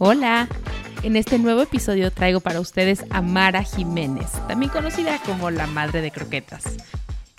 [0.00, 0.46] Hola,
[1.02, 6.00] en este nuevo episodio traigo para ustedes a Mara Jiménez, también conocida como la madre
[6.02, 6.76] de croquetas.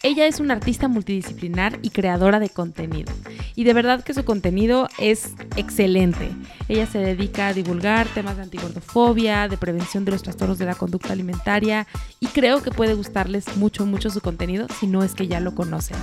[0.02, 3.12] Ella es una artista multidisciplinar y creadora de contenido.
[3.56, 6.32] Y de verdad que su contenido es excelente.
[6.70, 10.76] Ella se dedica a divulgar temas de antigordofobia, de prevención de los trastornos de la
[10.76, 11.86] conducta alimentaria
[12.22, 15.54] y creo que puede gustarles mucho, mucho su contenido si no es que ya lo
[15.54, 15.98] conocen.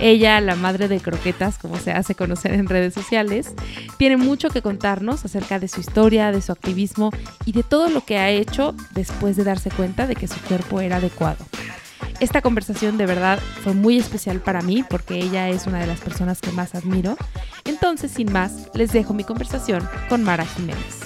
[0.00, 3.52] Ella, la madre de croquetas, como se hace conocer en redes sociales,
[3.98, 7.10] tiene mucho que contarnos acerca de su historia, de su activismo
[7.44, 10.80] y de todo lo que ha hecho después de darse cuenta de que su cuerpo
[10.80, 11.44] era adecuado.
[12.20, 16.00] Esta conversación de verdad fue muy especial para mí porque ella es una de las
[16.00, 17.16] personas que más admiro.
[17.64, 21.02] Entonces, sin más, les dejo mi conversación con Mara Jiménez.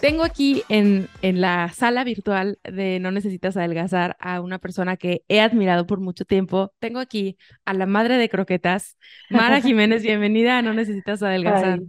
[0.00, 5.22] Tengo aquí en, en, la sala virtual de No Necesitas Adelgazar a una persona que
[5.28, 6.72] he admirado por mucho tiempo.
[6.78, 8.98] Tengo aquí a la madre de croquetas,
[9.30, 10.02] Mara Jiménez.
[10.02, 11.80] Bienvenida a No Necesitas Adelgazar.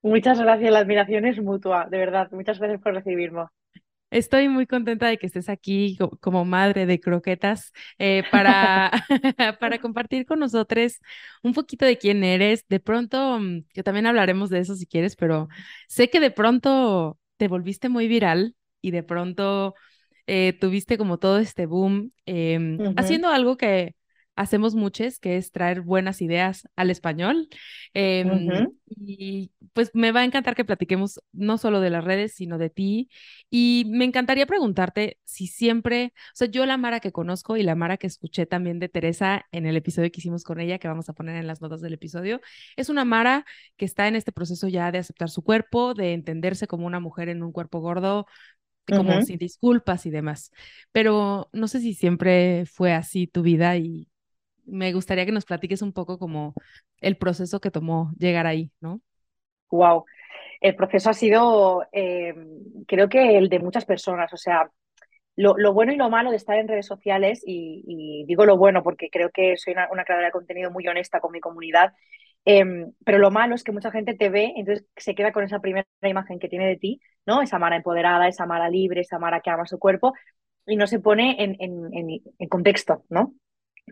[0.00, 2.28] muchas gracias, la admiración es mutua, de verdad.
[2.32, 3.42] Muchas gracias por recibirme.
[4.12, 8.90] Estoy muy contenta de que estés aquí como madre de croquetas eh, para,
[9.58, 10.98] para compartir con nosotros
[11.42, 12.66] un poquito de quién eres.
[12.68, 15.48] De pronto, mm, que también hablaremos de eso si quieres, pero
[15.88, 19.74] sé que de pronto te volviste muy viral y de pronto
[20.26, 23.94] eh, tuviste como todo este boom em, haciendo algo que
[24.36, 27.48] hacemos muchos, que es traer buenas ideas al español.
[27.94, 32.58] Em, y pues me va a encantar que platiquemos no solo de las redes, sino
[32.58, 33.10] de ti.
[33.50, 37.74] Y me encantaría preguntarte si siempre, o sea, yo la Mara que conozco y la
[37.74, 41.08] Mara que escuché también de Teresa en el episodio que hicimos con ella, que vamos
[41.08, 42.40] a poner en las notas del episodio,
[42.76, 43.44] es una Mara
[43.76, 47.28] que está en este proceso ya de aceptar su cuerpo, de entenderse como una mujer
[47.28, 48.26] en un cuerpo gordo,
[48.86, 50.50] como sin disculpas y demás.
[50.92, 54.08] Pero no sé si siempre fue así tu vida y
[54.72, 56.54] me gustaría que nos platiques un poco como
[57.00, 59.00] el proceso que tomó llegar ahí, ¿no?
[59.70, 60.04] Wow.
[60.60, 62.34] El proceso ha sido, eh,
[62.86, 64.70] creo que el de muchas personas, o sea,
[65.36, 69.10] lo, bueno y lo malo de estar en redes sociales, y, digo lo bueno porque
[69.10, 71.92] creo que soy una, creadora de contenido muy honesta con mi comunidad,
[72.44, 75.60] em, pero lo malo es que mucha gente te ve, entonces se queda con esa
[75.60, 77.42] primera imagen que tiene de ti, ¿no?
[77.42, 80.14] Esa Mara empoderada, esa Mara libre, esa Mara que ama su cuerpo,
[80.66, 83.34] y no se pone en, en contexto, ¿no?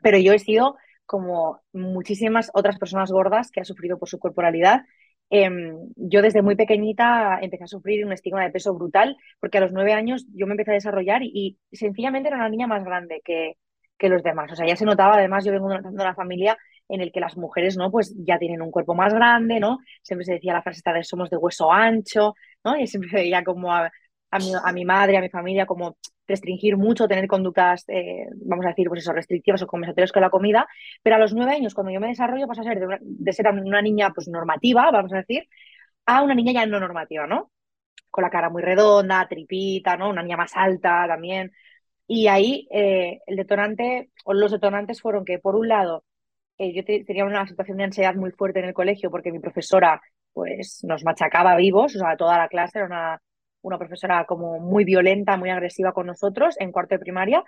[0.03, 4.83] Pero yo he sido como muchísimas otras personas gordas que han sufrido por su corporalidad.
[5.28, 9.61] Em, yo desde muy pequeñita empecé a sufrir un estigma de peso brutal, porque a
[9.61, 13.23] los nueve años yo me empecé a desarrollar y, sencillamente era una niña más grande
[13.25, 13.55] que,
[13.99, 14.53] que, los demás.
[14.53, 16.57] O sea, ya se notaba, además yo vengo de una familia
[16.89, 17.91] en el que las mujeres, ¿no?
[17.91, 19.78] Pues ya tienen un cuerpo más grande, ¿no?
[20.03, 22.34] Siempre se decía la frase esta de somos de hueso ancho,
[22.65, 22.77] ¿no?
[22.77, 23.91] Y siempre veía como a,
[24.31, 25.97] a mi, a mi madre, a mi familia, como
[26.30, 30.30] restringir mucho, tener conductas, eh, vamos a decir, pues eso, restrictivas o compensatorias con la
[30.30, 30.66] comida,
[31.02, 33.82] pero a los nueve años, cuando yo me desarrollo, paso a ser de, ser una
[33.82, 35.46] niña pues normativa, vamos a decir,
[36.06, 37.50] a una niña ya no normativa, ¿no?
[38.10, 40.10] Con la cara muy redonda, tripita, ¿no?
[40.10, 41.52] Una niña más alta también.
[42.06, 46.04] Y ahí eh, el detonante, o los detonantes fueron que, por un lado,
[46.58, 50.00] eh, yo tenía una situación de ansiedad muy fuerte en el colegio porque mi profesora
[50.32, 53.22] pues nos machacaba vivos, o sea, toda la clase era una
[53.62, 57.44] una profesora como muy violenta, muy agresiva con nosotros en cuarto de primaria,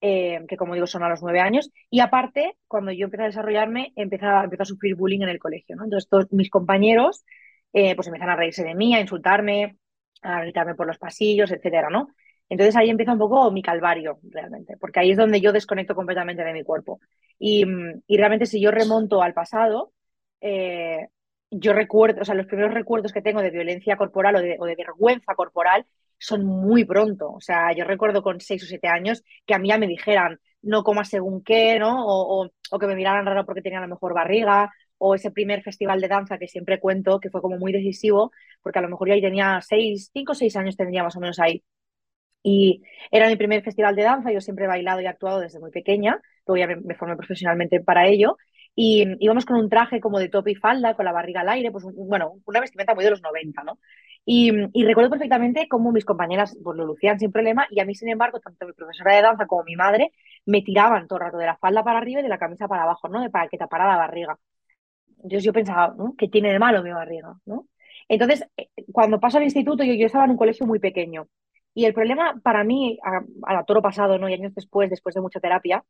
[0.00, 1.70] eh, que como digo son a los nueve años.
[1.90, 5.76] Y aparte, cuando yo empecé a desarrollarme, empecé a, a sufrir bullying en el colegio.
[5.76, 5.84] ¿no?
[5.84, 7.24] Entonces todos mis compañeros
[7.72, 9.76] eh, pues empiezan a reírse de mí, a insultarme,
[10.22, 12.08] a gritarme por los pasillos, etcétera, ¿no?
[12.48, 16.44] Entonces ahí empieza un poco mi calvario, realmente, porque ahí es donde yo desconecto completamente
[16.44, 17.00] de mi cuerpo.
[17.38, 17.64] Y,
[18.06, 19.92] y realmente si yo remonto al pasado,
[20.40, 21.08] eh,
[21.52, 25.34] yo recuerdo, o sea, los primeros recuerdos que tengo de violencia corporal o de, vergüenza
[25.34, 25.86] corporal
[26.18, 27.30] son muy pronto.
[27.30, 30.40] O sea, yo recuerdo con seis o siete años que a mí ya me dijeran
[30.62, 32.06] no comas según qué, ¿no?
[32.06, 32.50] O,
[32.80, 36.38] que me miraran raro porque tenía la mejor barriga, o ese primer festival de danza
[36.38, 38.32] que siempre cuento, que fue como muy decisivo,
[38.62, 41.20] porque a lo mejor yo ahí tenía seis, cinco o seis años tendría más o
[41.20, 41.64] menos ahí.
[42.42, 45.70] Y era mi primer festival de danza, yo siempre he bailado y actuado desde muy
[45.70, 48.36] pequeña, luego me, formé profesionalmente para ello.
[48.74, 51.70] Y íbamos con un traje como de top y falda, con la barriga al aire,
[51.70, 53.78] pues bueno, una vestimenta muy de los 90, ¿no?
[54.24, 57.94] Y, y, recuerdo perfectamente cómo mis compañeras pues, lo lucían sin problema y a mí,
[57.94, 60.12] sin embargo, tanto mi profesora de danza como mi madre
[60.46, 62.84] me tiraban todo el rato de la falda para arriba y de la camisa para
[62.84, 63.28] abajo, ¿no?
[63.30, 64.38] Para que tapara la barriga.
[65.22, 66.14] Entonces yo pensaba, ¿no?
[66.16, 67.34] ¿Qué tiene de malo mi barriga?
[67.46, 67.66] ¿no?
[68.08, 71.28] Entonces, eh, cuando paso al instituto, yo, yo estaba en un colegio muy pequeño.
[71.74, 74.28] Y el problema para mí, a, a toro pasado, ¿no?
[74.28, 75.84] Y años después, después de mucha terapia,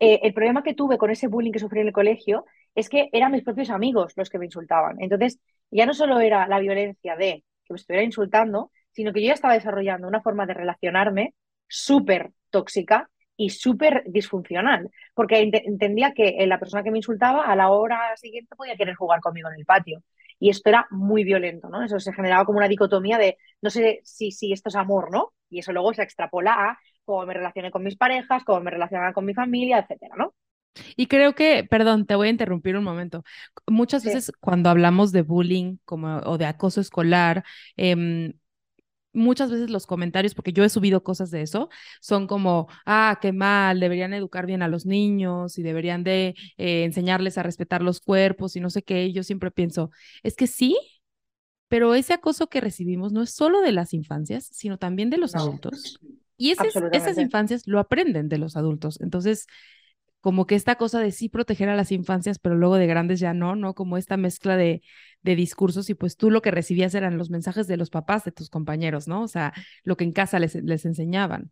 [0.00, 3.08] eh, el problema que tuve con ese bullying que sufrí en el colegio es que
[3.12, 4.96] eran mis propios amigos los que me insultaban.
[5.00, 5.40] Entonces,
[5.70, 9.34] ya no solo era la violencia de que me estuviera insultando, sino que yo ya
[9.34, 11.34] estaba desarrollando una forma de relacionarme
[11.66, 17.54] súper tóxica y súper disfuncional, porque entendía que eh, la persona que me insultaba a
[17.54, 20.02] la hora siguiente podía querer jugar conmigo en el patio.
[20.40, 21.84] Y esto era muy violento, ¿no?
[21.84, 25.32] Eso se generaba como una dicotomía de no sé si, si esto es amor, ¿no?
[25.50, 26.78] Y eso luego se extrapola a
[27.08, 30.34] cómo me relacioné con mis parejas, cómo me relacionaba con mi familia, etcétera, ¿no?
[30.94, 33.24] Y creo que, perdón, te voy a interrumpir un momento.
[33.66, 37.44] Muchas veces cuando hablamos de bullying como, o de acoso escolar,
[37.78, 38.34] eh,
[39.12, 41.70] muchas veces los comentarios, porque yo he subido cosas de eso,
[42.00, 46.84] son como, ah, qué mal, deberían educar bien a los niños y deberían de eh,
[46.84, 49.06] enseñarles a respetar los cuerpos y no sé qué.
[49.06, 49.90] Y yo siempre pienso,
[50.22, 50.76] es que sí,
[51.68, 55.34] pero ese acoso que recibimos no es solo de las infancias, sino también de los
[55.34, 56.00] adultos.
[56.38, 59.00] Y esas infancias lo aprenden de los adultos.
[59.02, 59.46] Entonces,
[60.20, 63.34] como que esta cosa de sí proteger a las infancias, pero luego de grandes ya
[63.34, 63.74] no, ¿no?
[63.74, 64.82] Como esta mezcla de,
[65.22, 68.32] de discursos y pues tú lo que recibías eran los mensajes de los papás, de
[68.32, 69.22] tus compañeros, ¿no?
[69.22, 69.52] O sea,
[69.84, 71.50] lo que en casa les, les enseñaban.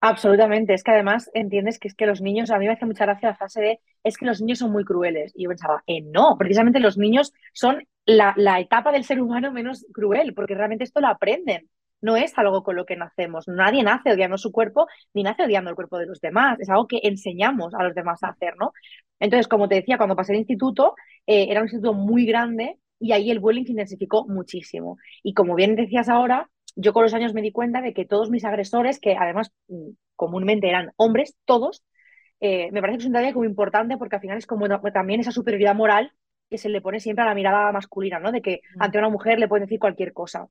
[0.00, 3.04] Absolutamente, es que además entiendes que es que los niños, a mí me hace mucha
[3.04, 5.32] gracia la frase de es que los niños son muy crueles.
[5.34, 9.52] Y yo pensaba, eh, no, precisamente los niños son la, la etapa del ser humano
[9.52, 11.68] menos cruel, porque realmente esto lo aprenden
[12.00, 13.48] no es algo con lo que nacemos.
[13.48, 16.58] Nadie nace odiando su cuerpo ni nace odiando el cuerpo de los demás.
[16.60, 18.72] Es algo que enseñamos a los demás a hacer, ¿no?
[19.20, 20.94] Entonces, como te decía, cuando pasé el instituto,
[21.26, 24.98] eh, era un instituto muy grande y ahí el bullying se intensificó muchísimo.
[25.22, 28.30] Y como bien decías ahora, yo con los años me di cuenta de que todos
[28.30, 31.82] mis agresores, que además mm, comúnmente eran hombres, todos,
[32.40, 35.20] eh, me parece que es un detalle muy importante porque al final es como también
[35.20, 36.12] esa superioridad moral
[36.48, 38.32] que se le pone siempre a la mirada masculina, ¿no?
[38.32, 38.82] De que mm.
[38.82, 40.48] ante una mujer le pueden decir cualquier cosa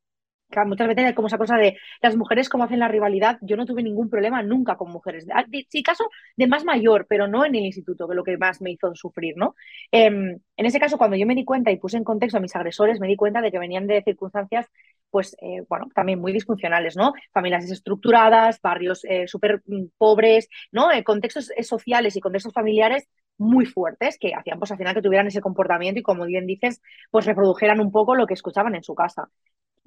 [0.65, 3.37] muchas veces hay como esa cosa de las mujeres como hacen la rivalidad.
[3.41, 5.25] Yo no tuve ningún problema nunca con mujeres.
[5.33, 8.61] Ah, sí, caso de más mayor, pero no en el instituto, que lo que más
[8.61, 9.55] me hizo sufrir, ¿no?
[9.91, 12.55] Em, en ese caso, cuando yo me di cuenta y puse en contexto a mis
[12.55, 14.67] agresores, me di cuenta de que venían de circunstancias,
[15.09, 17.13] pues, eh, bueno, también muy disfuncionales, ¿no?
[17.31, 20.91] Familias desestructuradas, barrios eh, súper mm, pobres, ¿no?
[20.91, 23.07] Eh, contextos sociales y contextos familiares
[23.37, 26.81] muy fuertes que hacían pues al final que tuvieran ese comportamiento y como bien dices
[27.11, 29.29] pues reprodujeran un poco lo que escuchaban en su casa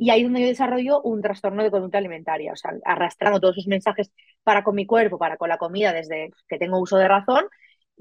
[0.00, 3.58] y ahí es donde yo desarrollo un trastorno de conducta alimentaria, o sea, arrastrando todos
[3.58, 4.10] esos mensajes
[4.42, 7.44] para con mi cuerpo, para con la comida, desde que tengo uso de razón,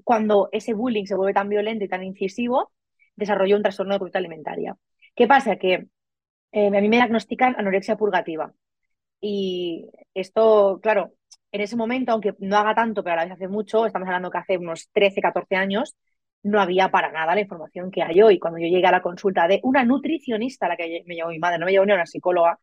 [0.06, 2.72] cuando ese bullying se vuelve tan violento y tan incisivo,
[3.18, 4.78] desarrollo un trastorno de conducta alimentaria.
[5.13, 5.57] ¿Qué pasa?
[5.57, 5.88] Que
[6.54, 8.54] eh, a mí me diagnostican anorexia purgativa.
[9.19, 11.12] Y esto, claro,
[11.51, 14.31] en ese momento, aunque no haga tanto, pero a la vez hace mucho, estamos hablando
[14.31, 15.98] que hace unos 13, 14 años,
[16.44, 18.39] no había para nada la información que hay hoy.
[18.39, 21.59] Cuando yo llegué a la consulta de una nutricionista, la que me llevó mi madre,
[21.59, 22.59] no me llevó ni una psicóloga,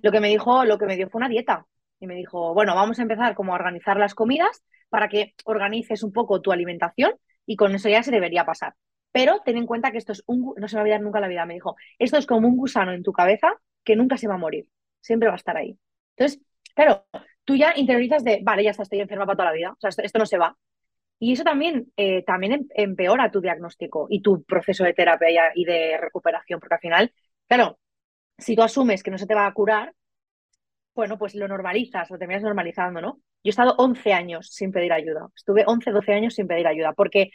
[0.00, 1.66] lo que me dijo, lo que me dio fue una dieta.
[2.00, 6.02] Y me dijo, bueno, vamos a empezar como a organizar las comidas para que organices
[6.02, 7.14] un poco tu alimentación
[7.46, 8.74] y con eso ya se debería pasar.
[9.12, 11.20] Pero ten en cuenta que esto es un, no se me va a olvidar nunca
[11.20, 14.26] la vida, me dijo, esto es como un gusano en tu cabeza que nunca se
[14.28, 14.66] va a morir,
[15.00, 15.78] siempre va a estar ahí.
[16.16, 16.42] Entonces,
[16.74, 17.06] claro,
[17.44, 19.90] tú ya interiorizas de, vale, ya está, estoy enferma para toda la vida, o sea,
[20.04, 20.56] esto no se va.
[21.18, 25.64] Y eso también, eh, también em, empeora tu diagnóstico y tu proceso de terapia y
[25.64, 27.12] de recuperación, porque al final,
[27.48, 27.78] claro,
[28.38, 29.94] si tú asumes que no se te va a curar,
[30.94, 33.20] bueno, pues lo normalizas, lo terminas normalizando, ¿no?
[33.42, 36.92] Yo he estado 11 años sin pedir ayuda, estuve 11, 12 años sin pedir ayuda,
[36.92, 37.30] porque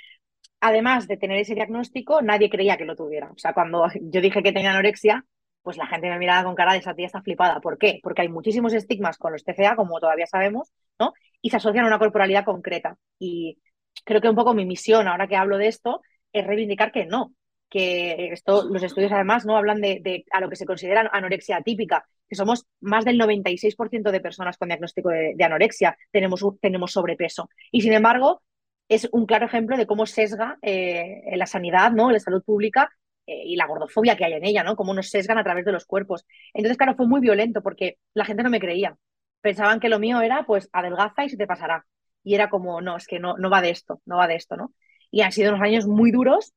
[0.62, 3.32] además de tener ese diagnóstico, nadie creía que lo tuviera.
[3.32, 5.26] O sea, cuando yo dije que tenía anorexia,
[5.62, 7.60] pues la gente me miraba con cara de esa tía está flipada.
[7.62, 8.00] ¿Por qué?
[8.02, 11.14] Porque hay muchísimos estigmas con los TCA, como todavía sabemos, ¿no?
[11.42, 12.98] Y se asocian a una corporalidad concreta.
[13.20, 13.60] Y
[14.04, 16.02] creo que un poco mi misión, ahora que hablo de esto,
[16.34, 17.34] es reivindicar que no,
[17.70, 22.06] que esto, los estudios además no hablan de, a lo que se considera anorexia típica,
[22.28, 27.50] que somos más del 96% de personas con diagnóstico de, anorexia, tenemos, tenemos sobrepeso.
[27.72, 28.42] Y sin embargo,
[28.88, 32.12] es un claro ejemplo de cómo sesga eh, la sanidad, ¿no?
[32.12, 32.92] la salud pública
[33.26, 34.76] eh, y la gordofobia que hay en ella, ¿no?
[34.76, 36.26] Cómo nos sesgan a través de los cuerpos.
[36.54, 38.98] Entonces, claro, fue muy violento porque la gente no me creía.
[39.42, 41.86] Pensaban que lo mío era, pues, adelgaza y se te pasará
[42.24, 44.56] y era como, no, es que no, no va de esto, no va de esto,
[44.58, 44.74] ¿no?
[45.12, 46.54] Y han sido unos años muy duros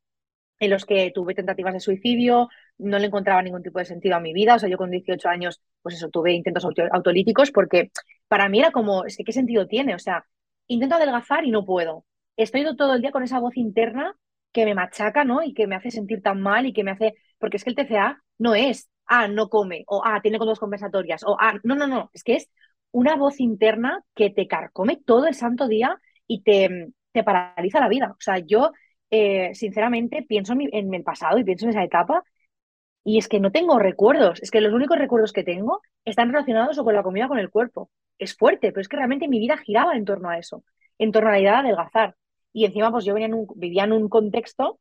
[0.58, 4.20] en los que tuve tentativas de suicidio, no le encontraba ningún tipo de sentido a
[4.20, 4.54] mi vida.
[4.54, 7.90] O sea, yo con 18 años, pues eso, tuve intentos autolíticos porque
[8.28, 9.94] para mí era como, es que, ¿qué sentido tiene?
[9.94, 10.24] O sea,
[10.68, 12.04] intento adelgazar y no puedo.
[12.36, 14.14] Estoy todo el día con esa voz interna
[14.52, 15.42] que me machaca, ¿no?
[15.42, 17.76] Y que me hace sentir tan mal y que me hace, porque es que el
[17.76, 21.86] TCA no es, ah, no come, o ah, tiene conductas compensatorias, o ah, no, no,
[21.86, 22.48] no, es que es
[22.92, 27.88] una voz interna que te carcome todo el santo día y te, te paraliza la
[27.88, 28.12] vida.
[28.12, 28.72] O sea, yo
[29.10, 32.24] eh, sinceramente pienso en, el pasado y pienso en esa etapa
[33.04, 36.78] y es que no tengo recuerdos, es que los únicos recuerdos que tengo están relacionados
[36.78, 37.90] o con la comida o con el cuerpo.
[38.18, 40.64] Es fuerte, pero es que realmente mi vida giraba en torno a eso,
[40.98, 42.16] en torno a la idea de adelgazar.
[42.52, 44.80] Y encima, pues yo venía en un, vivía en un contexto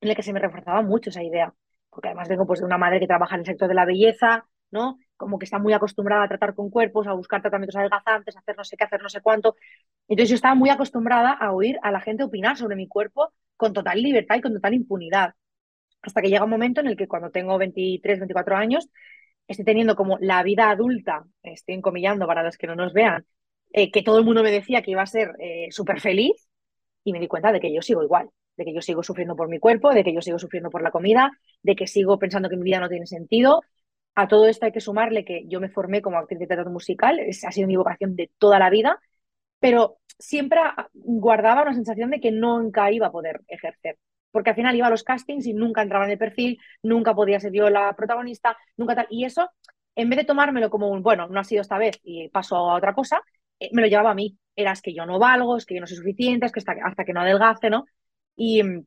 [0.00, 1.54] en el que se me reforzaba mucho esa idea,
[1.90, 4.46] porque además vengo pues de una madre que trabaja en el sector de la belleza,
[4.70, 4.98] ¿no?
[5.16, 8.56] Como que está muy acostumbrada a tratar con cuerpos, a buscar tratamientos adelgazantes, a hacer
[8.56, 9.56] no sé qué, hacer no sé cuánto.
[10.08, 13.72] Entonces yo estaba muy acostumbrada a oír a la gente opinar sobre mi cuerpo con
[13.72, 15.34] total libertad y con total impunidad.
[16.02, 18.88] Hasta que llega un momento en el que cuando tengo 23, 24 años,
[19.46, 23.26] estoy teniendo como la vida adulta, estoy encomillando para los que no nos vean,
[23.72, 26.48] eh, que todo el mundo me decía que iba a ser eh, súper feliz
[27.04, 29.48] y me di cuenta de que yo sigo igual, de que yo sigo sufriendo por
[29.48, 31.30] mi cuerpo, de que yo sigo sufriendo por la comida,
[31.62, 33.62] de que sigo pensando que mi vida no tiene sentido.
[34.22, 37.18] A todo esto hay que sumarle que yo me formé como actriz de teatro musical,
[37.20, 38.98] es, ha sido mi vocación de toda la vida,
[39.60, 40.60] pero siempre
[40.94, 43.98] guardaba una sensación de que nunca iba a poder ejercer.
[44.32, 47.40] Porque al final iba a los castings y nunca entraba en el perfil, nunca podía
[47.40, 49.06] ser yo la protagonista, nunca tal.
[49.10, 49.50] Y eso,
[49.96, 52.76] en vez de tomármelo como un, bueno, no ha sido esta vez y paso a
[52.76, 53.22] otra cosa,
[53.60, 54.38] eh, me lo llevaba a mí.
[54.56, 56.74] Era es que yo no valgo, es que yo no soy suficiente, es que hasta,
[56.84, 57.86] hasta que no adelgace, ¿no?
[58.36, 58.84] Y mm,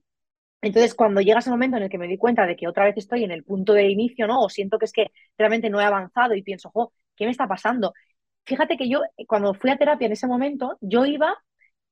[0.64, 2.96] entonces cuando llega ese momento en el que me di cuenta de que otra vez
[2.98, 4.42] estoy en el punto de inicio, ¿no?
[4.42, 7.48] O siento que es que realmente no he avanzado y pienso, jo, ¿qué me está
[7.48, 7.94] pasando?
[8.46, 11.36] Fíjate que yo, cuando fui a terapia en ese momento, yo iba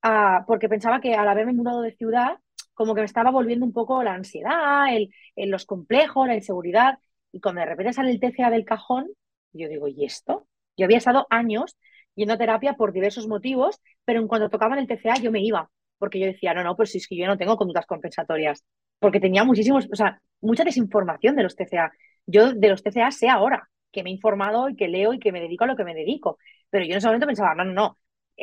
[0.02, 2.38] a, porque pensaba que al haberme mudado de ciudad,
[2.74, 5.12] como que me estaba volviendo un poco la ansiedad, el,
[5.50, 7.00] los complejos, la inseguridad,
[7.32, 9.08] y cuando de repente sale el TCA del cajón,
[9.54, 10.48] yo digo, ¿y esto?
[10.78, 11.78] Yo había estado años
[12.16, 15.70] yendo a terapia por diversos motivos, pero en cuanto tocaban el TCA yo me iba,
[16.02, 18.66] porque yo decía, no, no, pues es que yo no tengo conductas compensatorias,
[18.98, 21.92] porque tenía muchísimos, o sea, mucha desinformación de los TCA.
[22.26, 25.32] Yo de los TCA sé ahora, que me he informado y que leo y que
[25.32, 26.40] me dedico a lo que me dedico.
[26.72, 27.98] Pero yo en ese momento pensaba, no, no, no.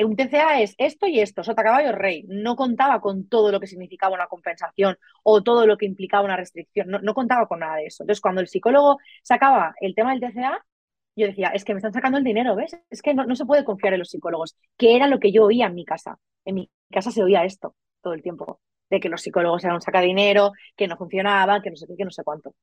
[0.04, 2.24] Un TCA es esto y esto, sota caballo rey.
[2.28, 6.36] No contaba con todo lo que significaba una compensación o todo lo que implicaba una
[6.36, 6.88] restricción.
[6.88, 8.04] No, contaba con nada de eso.
[8.04, 10.64] Entonces, cuando el psicólogo sacaba el tema del TCA,
[11.16, 12.78] yo decía, es que me están sacando el dinero, ¿ves?
[12.90, 15.46] Es que no, no se puede confiar en los psicólogos, que era lo que yo
[15.46, 16.18] oía en mi casa.
[16.48, 19.82] En mi casa se oía esto todo el tiempo, de que los psicólogos eran un
[19.82, 22.54] sacadinero, que no funcionaban, que no sé qué, que no sé cuánto.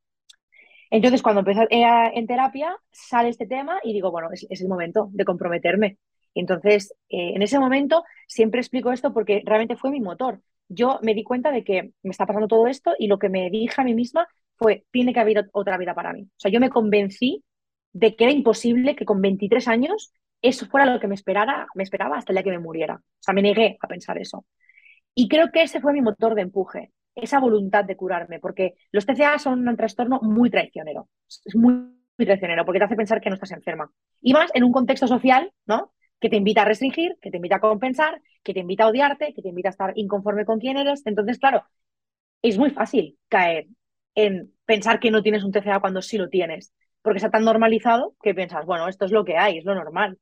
[0.89, 5.23] Entonces, cuando empecé en terapia, sale este tema y digo, bueno, es, el momento de
[5.23, 5.99] comprometerme.
[6.33, 10.41] entonces, eh, en ese momento, siempre explico esto porque realmente fue mi motor.
[10.67, 13.51] Yo me di cuenta de que me está pasando todo esto y lo que me
[13.51, 16.23] dije a mí misma fue, tiene que haber otra vida para mí.
[16.23, 17.43] O sea, yo me convencí
[17.93, 20.11] de que era imposible que con 23 años
[20.47, 22.95] eso fuera lo que me, esperara, me esperaba hasta el día que me muriera.
[22.95, 24.45] O sea, me negué a pensar eso.
[25.13, 29.05] Y creo que ese fue mi motor de empuje esa voluntad de curarme, porque los
[29.05, 33.35] TCA son un trastorno muy traicionero, es muy, traicionero, porque te hace pensar que no
[33.35, 33.89] estás enferma.
[34.21, 35.93] Y más en un contexto social, ¿no?
[36.19, 39.33] Que te invita a restringir, que te invita a compensar, que te invita a odiarte,
[39.33, 41.05] que te invita a estar inconforme con quién eres.
[41.05, 41.63] Entonces, claro,
[42.41, 43.67] es muy fácil caer
[44.15, 48.15] en pensar que no tienes un TCA cuando sí lo tienes, porque está tan normalizado
[48.21, 50.17] que piensas, bueno, esto es lo que hay, es lo normal.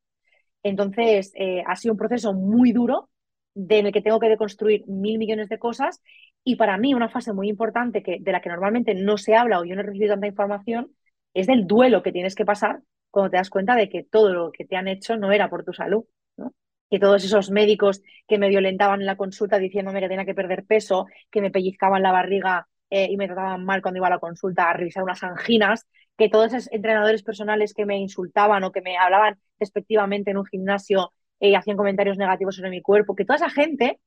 [0.64, 3.10] Entonces, eh, ha sido un proceso muy duro
[3.54, 6.02] de en el que tengo que deconstruir mil millones de cosas
[6.44, 9.60] y para mí una fase muy importante que, de la que normalmente no se habla
[9.60, 10.92] o yo no he recibido tanta información
[11.34, 14.52] es del duelo que tienes que pasar cuando te das cuenta de que todo lo
[14.52, 16.06] que te han hecho no era por tu salud.
[16.38, 16.54] ¿no?
[16.90, 20.66] Que todos esos médicos que me violentaban en la consulta diciéndome que tenía que perder
[20.66, 24.20] peso, que me pellizcaban la barriga eh, y me trataban mal cuando iba a la
[24.20, 28.82] consulta a revisar unas anginas, que todos esos entrenadores personales que me insultaban o que
[28.82, 33.26] me hablaban despectivamente en un gimnasio eh, y hacían comentarios negativos sobre mi cuerpo, que
[33.26, 34.00] toda esa gente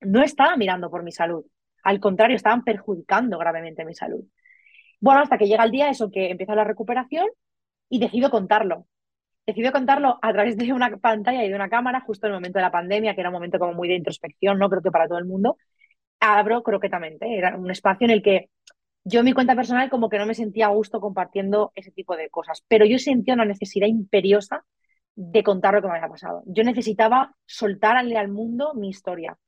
[0.00, 1.44] no estaba mirando por mi salud,
[1.82, 4.22] al contrario, estaban perjudicando gravemente mi salud.
[5.00, 7.26] Bueno, hasta que llega el día eso que empieza la recuperación
[7.88, 8.86] y decido contarlo.
[9.44, 12.60] Decido contarlo a través de una pantalla y de una cámara, justo en el momento
[12.60, 14.70] de la pandemia, que era un momento como muy de introspección, ¿no?
[14.70, 15.56] Creo que para todo el mundo.
[16.20, 17.36] Abro croquetamente.
[17.36, 18.50] Era un espacio en el que
[19.04, 22.30] yo, mi cuenta personal, como que no me sentía a gusto compartiendo ese tipo de
[22.30, 22.64] cosas.
[22.68, 24.64] Pero yo sentía una necesidad imperiosa
[25.16, 26.42] de contar lo que me había pasado.
[26.46, 29.38] Yo necesitaba soltar al mundo mi historia.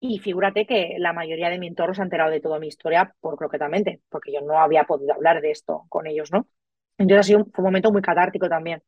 [0.00, 3.14] Y figúrate que la mayoría de mi entorno se ha enterado de toda mi historia
[3.20, 6.48] por croquetamente, porque yo no había podido hablar de esto con ellos, ¿no?
[6.98, 8.82] Entonces ha sido un, fue un momento muy catártico también.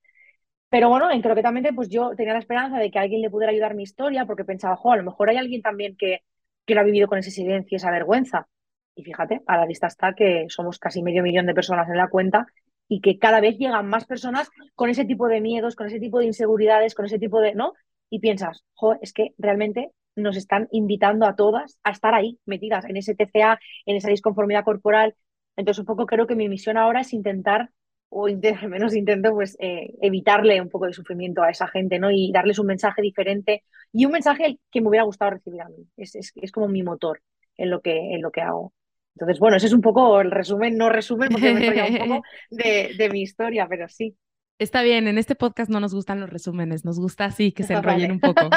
[0.69, 3.75] Pero bueno, en croquetamente pues yo tenía la esperanza de que alguien le pudiera ayudar
[3.75, 6.23] mi historia, porque pensaba, jo, a lo mejor hay alguien también que,
[6.71, 8.47] que lo ha vivido con ese silencio esa vergüenza.
[8.95, 12.09] Y fíjate, a la vista está que somos casi medio millón de personas en la
[12.09, 12.47] cuenta
[12.87, 16.21] y que cada vez llegan más personas con ese tipo de miedos, con ese tipo
[16.21, 17.73] de inseguridades, con ese tipo de, ¿no?
[18.09, 22.85] Y piensas, jo, es que realmente nos están invitando a todas a estar ahí, metidas
[22.85, 25.17] en ese TCA, en esa disconformidad corporal.
[25.57, 27.71] Entonces, un poco creo que mi misión ahora es intentar,
[28.11, 32.11] o al menos intento, pues, eh, evitarle un poco de sufrimiento a esa gente, ¿no?
[32.11, 35.87] Y darles un mensaje diferente y un mensaje que me hubiera gustado recibir a mí.
[35.97, 37.23] Es, es, es como mi motor
[37.57, 38.73] en lo que, en lo que hago.
[39.15, 42.23] Entonces, bueno, ese es un poco el resumen, no resumen, porque me he un poco
[42.51, 44.17] de, de mi historia, pero sí.
[44.59, 47.73] Está bien, en este podcast no nos gustan los resúmenes, nos gusta así que se
[47.75, 48.51] enrollen un poco.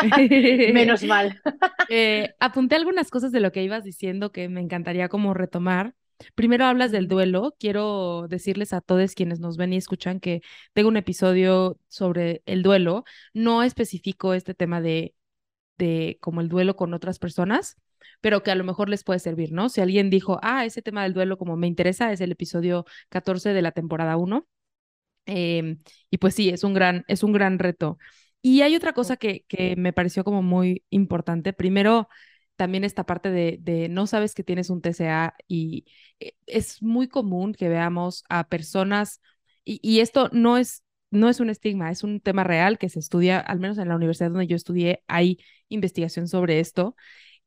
[0.73, 1.41] Menos mal.
[1.89, 5.95] Eh, apunté algunas cosas de lo que ibas diciendo que me encantaría como retomar.
[6.35, 7.55] Primero hablas del duelo.
[7.59, 10.41] Quiero decirles a todos quienes nos ven y escuchan que
[10.73, 13.03] tengo un episodio sobre el duelo.
[13.33, 15.15] No especifico este tema de,
[15.77, 17.77] de como el duelo con otras personas,
[18.21, 19.69] pero que a lo mejor les puede servir, ¿no?
[19.69, 23.49] Si alguien dijo, ah, ese tema del duelo como me interesa, es el episodio 14
[23.53, 24.47] de la temporada 1
[25.25, 27.97] Em, y pues sí, es un gran, es un gran reto.
[28.41, 31.53] Y hay otra cosa que, que me pareció como muy importante.
[31.53, 32.09] Primero,
[32.55, 35.85] también esta parte de, no sabes que tienes un TCA y
[36.19, 39.21] eh, es muy común que veamos a personas,
[39.65, 42.99] y, y, esto no es, no es un estigma, es un tema real que se
[42.99, 46.95] estudia, al menos en la universidad donde yo estudié, hay investigación sobre esto,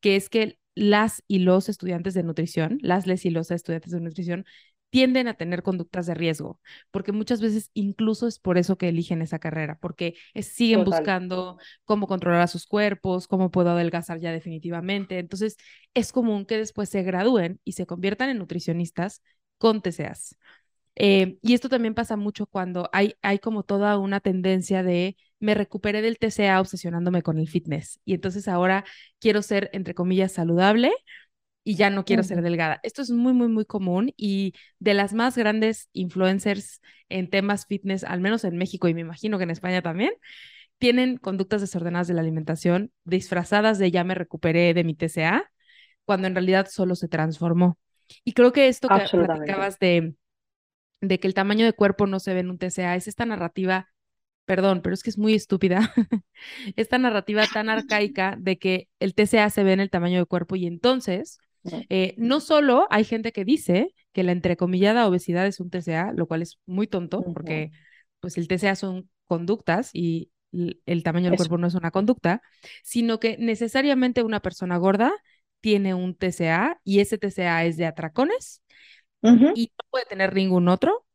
[0.00, 4.00] que es que las y los estudiantes de nutrición, las les y los estudiantes de
[4.00, 4.44] nutrición
[4.90, 9.22] tienden a tener conductas de riesgo, porque muchas veces incluso es por eso que eligen
[9.22, 15.18] esa carrera, porque siguen buscando cómo controlar a sus cuerpos, cómo puedo adelgazar ya definitivamente.
[15.18, 15.56] Entonces,
[15.94, 19.22] es común que después se gradúen y se conviertan en nutricionistas
[19.58, 20.36] con TCAs.
[20.98, 25.54] Eh, y esto también pasa mucho cuando hay, hay como toda una tendencia de me
[25.54, 28.86] recuperé del TCA obsesionándome con el fitness y entonces ahora
[29.20, 30.92] quiero ser, entre comillas, saludable
[31.68, 32.78] y ya no quiero ser delgada.
[32.84, 38.04] Esto es muy, muy, muy común y de las más grandes influencers en temas fitness,
[38.04, 40.12] al menos en México y me imagino que en España también,
[40.78, 45.50] tienen conductas desordenadas de la alimentación disfrazadas de ya me recuperé de mi TCA,
[46.04, 47.78] cuando en realidad solo se transformó.
[48.22, 50.14] Y creo que esto que platicabas de,
[51.00, 53.88] de que el tamaño de cuerpo no se ve en un TCA es esta narrativa
[54.44, 55.92] perdón, pero es que es muy estúpida,
[56.76, 60.54] esta narrativa tan arcaica de que el TCA se ve en el tamaño de cuerpo
[60.54, 61.40] y entonces
[61.88, 66.26] eh, no solo hay gente que dice que la entrecomillada obesidad es un TCA, lo
[66.26, 67.70] cual es muy tonto, porque
[68.20, 72.42] pues el TCA son conductas y el tamaño del cuerpo no es una conducta,
[72.82, 75.12] sino que necesariamente una persona gorda
[75.60, 78.62] tiene un TCA y ese TCA es de atracones
[79.52, 81.06] y no puede tener ningún otro.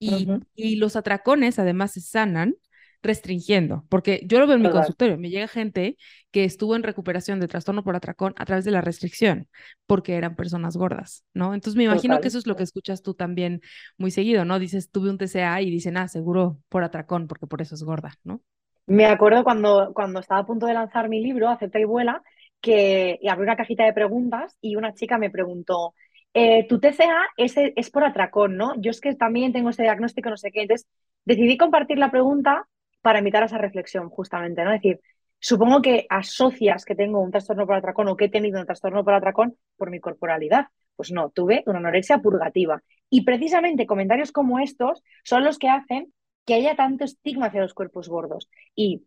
[0.00, 2.56] Y, y los atracones además se sanan
[3.02, 5.96] restringiendo, porque yo lo veo en mi consultorio, me llega gente
[6.30, 9.48] que estuvo en recuperación de trastorno por atracón a través de la restricción,
[9.86, 11.54] porque eran personas gordas, ¿no?
[11.54, 13.60] Entonces me imagino que eso es lo que escuchas tú también
[13.96, 14.58] muy seguido, ¿no?
[14.58, 18.14] Dices, tuve un TCA y dicen, ah, seguro por atracón, porque por eso es gorda,
[18.24, 18.40] ¿no?
[18.86, 22.22] Me acuerdo cuando, cuando estaba a punto de lanzar mi libro, Acepta y Vuela,
[22.60, 25.94] que abrí una cajita de preguntas y una chica me preguntó,
[26.34, 28.74] eh, tu TCA es, es por atracón, ¿no?
[28.80, 30.62] Yo es que también tengo ese diagnóstico, no sé qué.
[30.62, 30.88] Entonces,
[31.24, 32.66] decidí compartir la pregunta
[33.00, 34.72] para invitar a esa reflexión, justamente, ¿no?
[34.72, 35.00] Es decir,
[35.38, 39.04] supongo que asocias que tengo un trastorno por atracón o que he tenido un trastorno
[39.04, 40.66] por atracón por mi corporalidad.
[40.96, 42.82] Pues no, tuve una anorexia purgativa.
[43.08, 46.12] Y precisamente comentarios como estos son los que hacen
[46.44, 48.48] que haya tanto estigma hacia los cuerpos gordos.
[48.74, 49.04] Y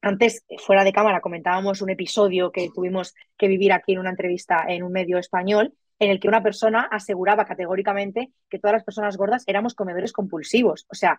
[0.00, 4.64] antes, fuera de cámara, comentábamos un episodio que tuvimos que vivir aquí en una entrevista
[4.68, 9.16] en un medio español, en el que una persona aseguraba categóricamente que todas las personas
[9.16, 10.86] gordas éramos comedores compulsivos.
[10.88, 11.18] O sea,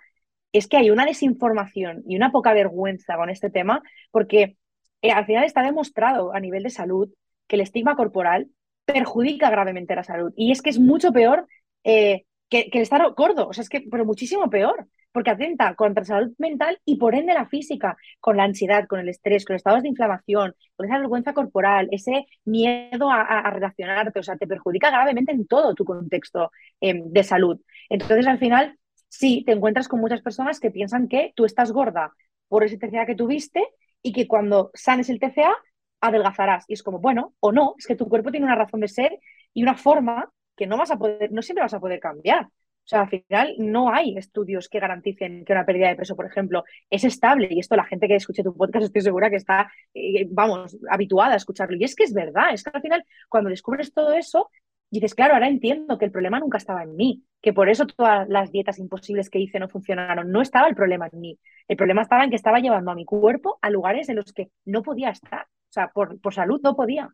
[0.52, 3.82] es que hay una desinformación y una poca vergüenza con este tema,
[4.12, 4.58] porque
[5.02, 7.10] eh, al final está demostrado a nivel de salud
[7.48, 8.48] que el estigma corporal
[8.86, 10.34] perjudica gravemente la salud.
[10.36, 11.48] Y es que es mucho peor
[11.84, 16.02] eh, que, el estar gordo, o sea, es que, pero muchísimo peor, porque atenta contra
[16.02, 19.56] la salud mental y por ende la física, con la ansiedad, con el estrés, con
[19.56, 24.90] estados de inflamación, con esa vergüenza corporal, ese miedo a, relacionarte, o sea, te perjudica
[24.92, 27.60] gravemente en todo tu contexto em, de salud.
[27.90, 28.78] Entonces, al final,
[29.10, 32.14] sí te encuentras con muchas personas que piensan que tú estás gorda
[32.48, 33.68] por ese TCA que tuviste
[34.02, 35.54] y que cuando sanes el TCA
[36.02, 36.66] adelgazarás.
[36.68, 39.20] Y es como, bueno, o no, es que tu cuerpo tiene una razón de ser
[39.54, 42.46] y una forma que no vas a poder, no siempre vas a poder cambiar.
[42.46, 46.26] O sea, al final no hay estudios que garanticen que una pérdida de peso, por
[46.26, 47.50] ejemplo, es estable.
[47.52, 51.34] Y esto la gente que escuche tu podcast estoy segura que está, eh, vamos, habituada
[51.34, 51.76] a escucharlo.
[51.76, 54.50] Y es que es verdad, es que al final cuando descubres todo eso,
[54.90, 58.28] dices, claro, ahora entiendo que el problema nunca estaba en mí, que por eso todas
[58.30, 60.32] las dietas imposibles que hice no funcionaron.
[60.32, 61.40] No estaba el problema en mí.
[61.68, 64.50] El problema estaba en que estaba llevando a mi cuerpo a lugares en los que
[64.66, 65.44] no podía estar.
[65.44, 67.14] O sea, por, por salud no podía.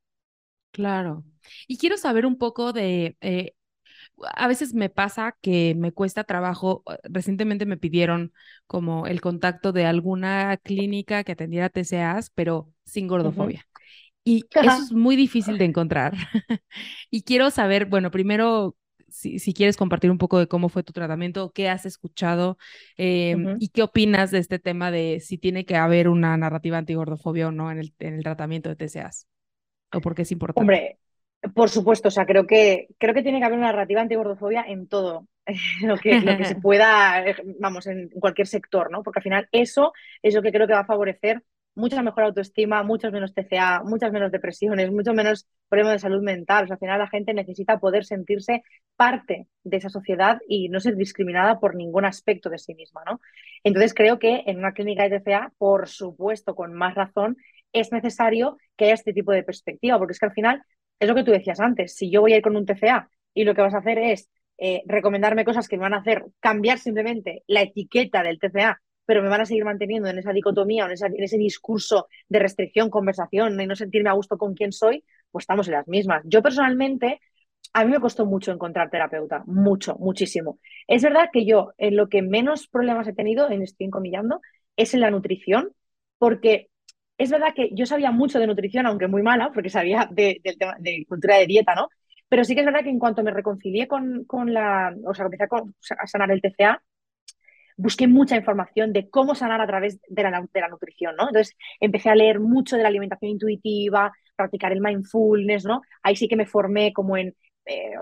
[0.71, 1.23] Claro.
[1.67, 3.53] Y quiero saber un poco de, eh,
[4.35, 8.33] a veces me pasa que me cuesta trabajo, eh, recientemente me pidieron
[8.67, 13.67] como el contacto de alguna clínica que atendiera TCAs, pero sin gordofobia.
[14.23, 16.13] Y eso es muy difícil de encontrar.
[17.09, 18.75] y quiero saber, bueno, primero,
[19.09, 22.57] si, si, quieres compartir un poco de cómo fue tu tratamiento, qué has escuchado
[22.97, 27.49] em, y qué opinas de este tema de si tiene que haber una narrativa antigordofobia
[27.49, 29.27] o no en el, en el tratamiento de TCAs.
[29.93, 30.61] ¿O por qué es importante?
[30.61, 30.99] Hombre,
[31.53, 34.87] por supuesto, o sea, creo que, creo que tiene que haber una narrativa antigordofobia en
[34.87, 35.27] todo
[35.81, 37.23] lo que, lo que se pueda,
[37.59, 39.03] vamos, en cualquier sector, ¿no?
[39.03, 41.43] Porque al final eso es lo que creo que va a favorecer
[41.75, 46.67] mucha mejor autoestima, muchos menos TCA, muchas menos depresiones, mucho menos problemas de salud mental.
[46.69, 48.63] Al final la gente necesita poder sentirse
[48.95, 53.21] parte de esa sociedad y no ser discriminada por ningún aspecto de sí misma, ¿no?
[53.63, 57.37] Entonces creo que en una clínica de TCA, por supuesto, con más razón,
[57.71, 60.63] es necesario que haya este tipo de perspectiva, porque es que al final
[60.99, 63.43] es lo que tú decías antes, si yo voy a ir con un TCA y
[63.45, 66.77] lo que vas a hacer es eh, recomendarme cosas que me van a hacer cambiar
[66.77, 70.87] simplemente la etiqueta del TCA pero me van a seguir manteniendo en esa dicotomía o
[70.87, 75.43] en, ese discurso de restricción, conversación y no sentirme a gusto con quién soy, pues
[75.43, 76.23] estamos en las mismas.
[76.25, 77.19] Yo personalmente,
[77.73, 80.59] a mí me costó mucho encontrar terapeuta, mucho, muchísimo.
[80.87, 84.41] Es verdad que yo en lo que menos problemas he tenido, en estoy encomillando,
[84.75, 85.71] es en la nutrición,
[86.17, 86.69] porque
[87.17, 91.05] es verdad que yo sabía mucho de nutrición, aunque muy mala, porque sabía de, de
[91.07, 91.89] cultura de dieta, ¿no?
[92.33, 95.25] Pero sí que es verdad que en cuanto me reconcilié con, con la, o sea,
[95.25, 96.81] empecé a sanar el TCA,
[97.77, 101.27] busqué mucha información de cómo sanar a través de la, de la nutrición, ¿no?
[101.27, 105.81] Entonces empecé a leer mucho de la alimentación intuitiva, practicar el mindfulness, ¿no?
[106.01, 107.93] Ahí sí que me formé como en eh,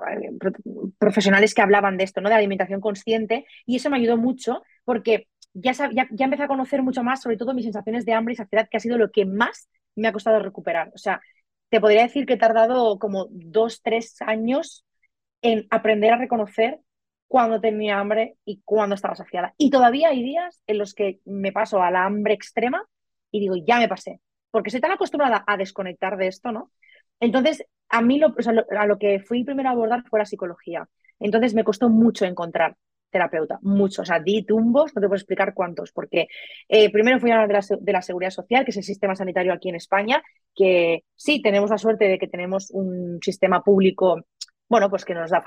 [0.98, 2.30] profesionales que hablaban de esto, ¿no?
[2.30, 6.82] De alimentación consciente y eso me ayudó mucho porque ya, ya, ya, empecé a conocer
[6.82, 9.26] mucho más, sobre todo mis sensaciones de hambre y saciedad, que ha sido lo que
[9.26, 10.92] más me ha costado recuperar.
[10.96, 11.22] O sea,
[11.70, 14.86] te podría decir que he tardado como dos, tres años
[15.42, 16.80] en aprender a reconocer
[17.32, 19.54] cuando tenía hambre y cuando estaba saciada.
[19.58, 22.86] Y todavía hay días en los que me paso a la hambre extrema
[23.32, 24.20] y digo, ya me pasé,
[24.52, 26.74] porque estoy tan acostumbrada a desconectar de esto, ¿no?
[27.22, 28.36] Entonces, a mí lo,
[28.78, 30.90] a lo que fui primero a abordar fue la psicología.
[31.22, 32.76] Entonces, me costó mucho encontrar
[33.10, 34.02] terapeuta, mucho.
[34.02, 36.28] O sea, di tumbos, no te puedo explicar cuántos, porque
[36.68, 39.16] eh, primero fui a hablar de la, de la seguridad social, que es el sistema
[39.16, 40.22] sanitario aquí en España,
[40.54, 44.26] que sí, tenemos la suerte de que tenemos un sistema público
[44.72, 45.44] bueno, pues que nos da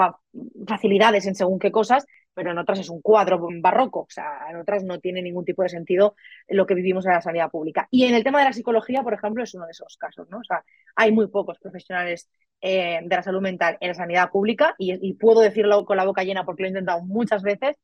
[0.68, 4.56] facilidades en según qué cosas, pero en otras es un cuadro barroco, o sea, en
[4.56, 6.14] otras no tiene ningún tipo de sentido
[6.46, 7.88] lo que vivimos en la sanidad pública.
[7.90, 10.40] Y en el tema de la psicología, por ejemplo, es uno de esos casos, ¿no?
[10.40, 10.62] O sea,
[10.94, 12.28] hay muy pocos profesionales
[12.60, 16.22] eh, de la salud mental en la sanidad pública, y, puedo decirlo con la boca
[16.22, 17.76] llena porque lo he intentado muchas veces,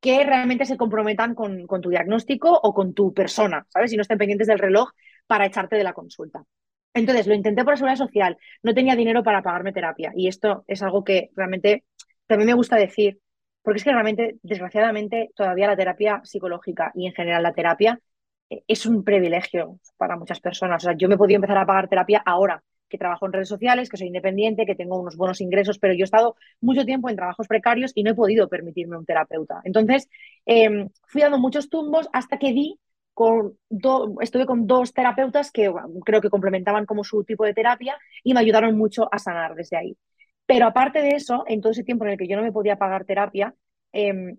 [0.00, 3.92] que realmente se comprometan con, con tu diagnóstico o con tu persona, ¿sabes?
[3.92, 4.90] Y no estén pendientes del reloj
[5.26, 6.44] para echarte de la consulta.
[6.96, 10.64] Entonces lo intenté por la seguridad social, no tenía dinero para pagarme terapia y esto
[10.66, 11.84] es algo que realmente
[12.26, 13.20] también me gusta decir,
[13.62, 18.00] porque es que realmente, desgraciadamente, todavía la terapia psicológica y en general la terapia
[18.48, 20.82] eh, es un privilegio para muchas personas.
[20.84, 23.48] O sea, yo me he podido empezar a pagar terapia ahora que trabajo en redes
[23.48, 27.10] sociales, que soy independiente, que tengo unos buenos ingresos, pero yo he estado mucho tiempo
[27.10, 29.60] en trabajos precarios y no he podido permitirme un terapeuta.
[29.64, 30.08] Entonces,
[30.46, 32.78] em, fui dando muchos tumbos hasta que di
[34.20, 35.72] estuve con dos terapeutas que
[36.04, 39.76] creo que complementaban como su tipo de terapia y me ayudaron mucho a sanar desde
[39.76, 39.96] ahí.
[40.46, 42.76] Pero aparte de eso, en todo ese tiempo en el que yo no me podía
[42.76, 43.54] pagar terapia,
[43.92, 44.38] em,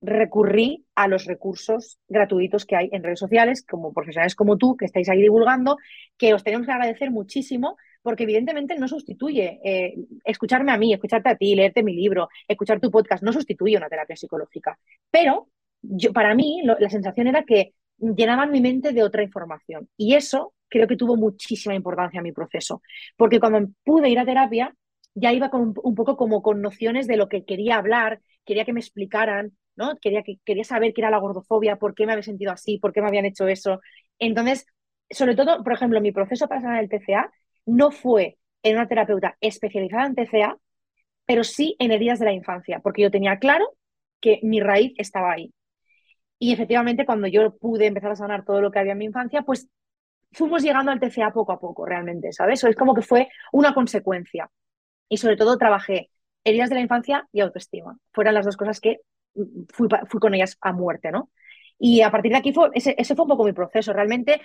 [0.00, 4.84] recurrí a los recursos gratuitos que hay en redes sociales, como profesionales como tú, que
[4.84, 5.76] estáis ahí divulgando,
[6.16, 11.30] que os tenemos que agradecer muchísimo, porque evidentemente no sustituye eh, escucharme a mí, escucharte
[11.30, 14.78] a ti, leerte mi libro, escuchar tu podcast, no sustituye una terapia psicológica.
[15.10, 15.48] Pero
[15.82, 19.88] yo, para mí la sensación era que llenaban mi mente de otra información.
[19.96, 22.82] Y eso creo que tuvo muchísima importancia en mi proceso,
[23.16, 24.74] porque cuando pude ir a terapia,
[25.14, 28.72] ya iba con un, poco como con nociones de lo que quería hablar, quería que
[28.72, 29.96] me explicaran, ¿no?
[30.00, 32.92] Quería, que, quería saber qué era la gordofobia, por qué me había sentido así, por
[32.92, 33.80] qué me habían hecho eso.
[34.18, 34.66] Entonces,
[35.10, 37.32] sobre todo, por ejemplo, mi proceso para sanar el TCA
[37.66, 40.56] no fue en una terapeuta especializada en TCA,
[41.26, 43.66] pero sí en heridas de la infancia, porque yo tenía claro
[44.20, 45.52] que mi raíz estaba ahí.
[46.38, 49.42] Y efectivamente, cuando yo pude empezar a sanar todo lo que había en mi infancia,
[49.42, 49.68] pues
[50.32, 52.62] fuimos llegando al TCA poco a poco, realmente, ¿sabes?
[52.64, 54.50] O es como que fue una consecuencia.
[55.08, 56.10] Y sobre todo trabajé
[56.44, 57.98] heridas de la infancia y autoestima.
[58.12, 58.98] Fueron las dos cosas que
[59.70, 61.30] fui, fui con ellas a muerte, ¿no?
[61.78, 63.92] Y a partir de aquí ese, ese, fue un poco mi proceso.
[63.92, 64.40] Realmente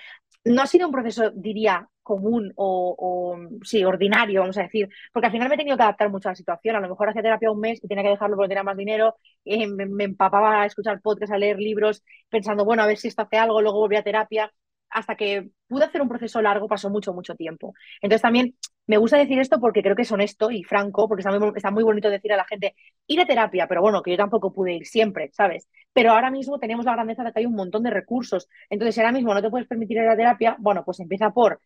[0.45, 5.31] no ha sido un proceso, diría, común o, sí, ordinario, vamos a decir, porque al
[5.31, 6.75] final me he tenido que adaptar mucho a la situación.
[6.75, 9.15] A lo mejor hacía terapia un mes y tenía que dejarlo porque tenía más dinero,
[9.45, 13.23] eh, me, empapaba a escuchar podcasts, a leer libros, pensando, bueno, a ver si esto
[13.23, 14.51] hace algo, luego volví a terapia.
[14.93, 17.73] Hasta que pude hacer un proceso largo pasó mucho, mucho tiempo.
[18.01, 21.37] Entonces también me gusta decir esto porque creo que es honesto y franco, porque está
[21.37, 22.75] muy, está muy bonito decir a la gente,
[23.07, 25.67] ir a terapia, pero bueno, que yo tampoco pude ir siempre, ¿sabes?
[25.93, 28.47] Pero ahora mismo tenemos la grandeza de que hay un montón de recursos.
[28.69, 31.59] Entonces, si ahora mismo no te puedes permitir ir a terapia, bueno, pues empieza por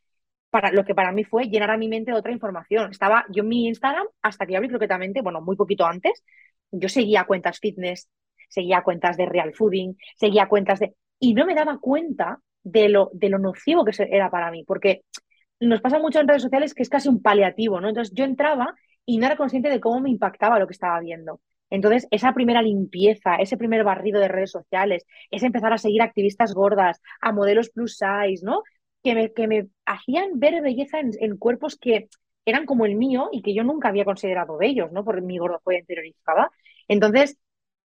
[0.50, 2.92] para lo que para mí fue llenar a mi mente de otra información.
[2.92, 6.24] Estaba yo en mi Instagram hasta que abrí croquetamente, bueno, muy poquito antes,
[6.72, 8.10] yo seguía cuentas fitness,
[8.50, 10.96] seguía cuentas de real fooding, seguía cuentas de...
[11.20, 15.02] Y no me daba cuenta de lo, de lo nocivo que era para mí, porque
[15.60, 17.90] nos pasa mucho en redes sociales que es casi un paliativo, ¿no?
[17.90, 21.40] Entonces yo entraba y no era consciente de cómo me impactaba lo que estaba viendo.
[21.70, 26.54] Entonces, esa primera limpieza, ese primer barrido de redes sociales, es empezar a seguir activistas
[26.54, 28.64] gordas, a modelos plus size, ¿no?
[29.04, 32.08] Que me, que me hacían ver belleza en, cuerpos que
[32.46, 35.04] eran como el mío y que yo nunca había considerado bellos, ¿no?
[35.04, 36.52] Por mi gordofobia interiorizada.
[36.88, 37.38] Entonces,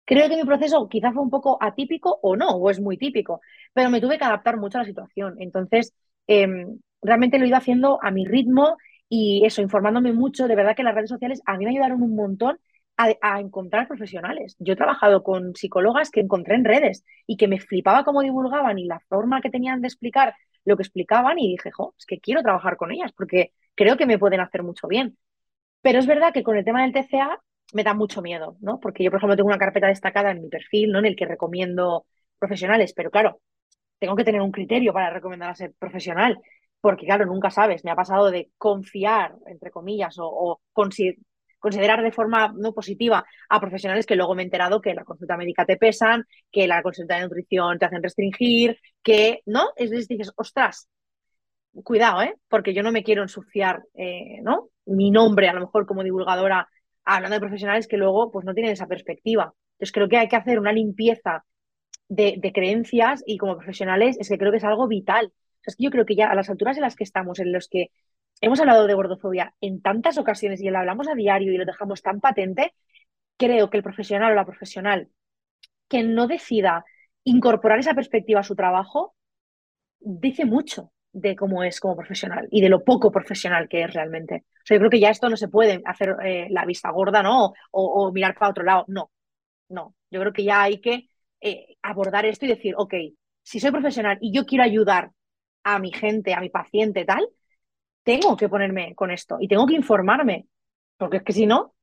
[0.09, 3.43] creo que mi proceso quizá fue un poco atípico o no, o es muy típico,
[3.75, 5.37] pero me tuve que adaptar mucho a la situación.
[5.39, 5.93] Entonces,
[6.27, 10.49] em, realmente lo iba haciendo a mi ritmo y eso, informándome mucho.
[10.49, 12.59] De verdad que las redes sociales a mí me ayudaron un montón
[12.97, 14.57] a, encontrar profesionales.
[14.59, 18.79] Yo he trabajado con psicólogas que encontré en redes y que me flipaba cómo divulgaban
[18.79, 22.19] y la forma que tenían de explicar lo que explicaban y dije, jo, es que
[22.19, 25.19] quiero trabajar con ellas porque creo que me pueden hacer mucho bien.
[25.83, 27.41] Pero es verdad que con el tema del TCA
[27.73, 28.81] me da mucho miedo, ¿no?
[28.81, 30.99] Porque yo, por ejemplo, tengo una carpeta destacada en mi perfil, ¿no?
[31.01, 32.07] En el que recomiendo
[32.39, 33.41] profesionales, pero claro,
[33.99, 36.39] tengo que tener un criterio para recomendar a ser profesional
[36.81, 42.55] porque claro, nunca sabes, me ha pasado de confiar, entre comillas, o, considerar de forma
[42.57, 46.25] no positiva a profesionales que luego me he enterado que la consulta médica te pesan,
[46.53, 49.71] que la consulta de nutrición te hacen restringir, que, ¿no?
[49.77, 50.89] Es decir, dices, ostras,
[51.83, 52.35] cuidado, ¿eh?
[52.49, 54.69] Porque yo no me quiero ensuciar, eh, ¿no?
[54.87, 56.69] Mi nombre, a lo mejor como divulgadora,
[57.15, 59.55] hablando de profesionales que luego pues no tienen esa perspectiva.
[59.73, 61.45] Entonces creo que hay que hacer una limpieza
[62.09, 65.33] de, creencias y como profesionales es que creo que es algo vital
[65.65, 67.69] es que yo creo que ya a las alturas en las que estamos, en los
[67.69, 67.91] que
[68.41, 72.01] hemos hablado de gordofobia en tantas ocasiones y lo hablamos a diario y lo dejamos
[72.01, 72.75] tan patente,
[73.37, 75.11] creo que el profesional o la profesional
[75.89, 76.85] que no decida
[77.25, 79.15] incorporar esa perspectiva a su trabajo,
[80.01, 84.45] dice mucho de cómo es como profesional y de lo poco profesional que es realmente.
[84.47, 87.23] O sea, yo creo que ya esto no se puede hacer eh, la vista gorda,
[87.23, 87.55] ¿no?
[87.71, 88.85] O, mirar para otro lado.
[88.89, 89.11] No,
[89.69, 89.95] no.
[90.11, 91.09] Yo creo que ya hay que
[91.41, 92.95] eh, abordar esto y decir, ok,
[93.43, 95.11] si soy profesional y yo quiero ayudar
[95.65, 97.29] a mi gente, a mi paciente, tal,
[98.03, 100.47] tengo que ponerme con esto y tengo que informarme,
[100.97, 101.75] porque es que si no,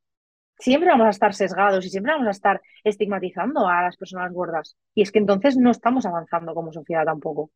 [0.57, 4.77] siempre vamos a estar sesgados y siempre vamos a estar estigmatizando a las personas gordas.
[4.93, 7.51] Y es que entonces no estamos avanzando como sociedad tampoco.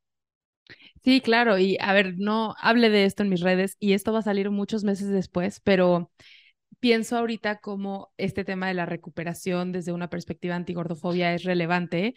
[1.03, 4.19] Sí, claro, y a ver, no hable de esto en mis redes y esto va
[4.19, 6.11] a salir muchos meses después, pero
[6.79, 12.13] pienso ahorita como este tema de la recuperación desde una perspectiva antigordofobia es relevante,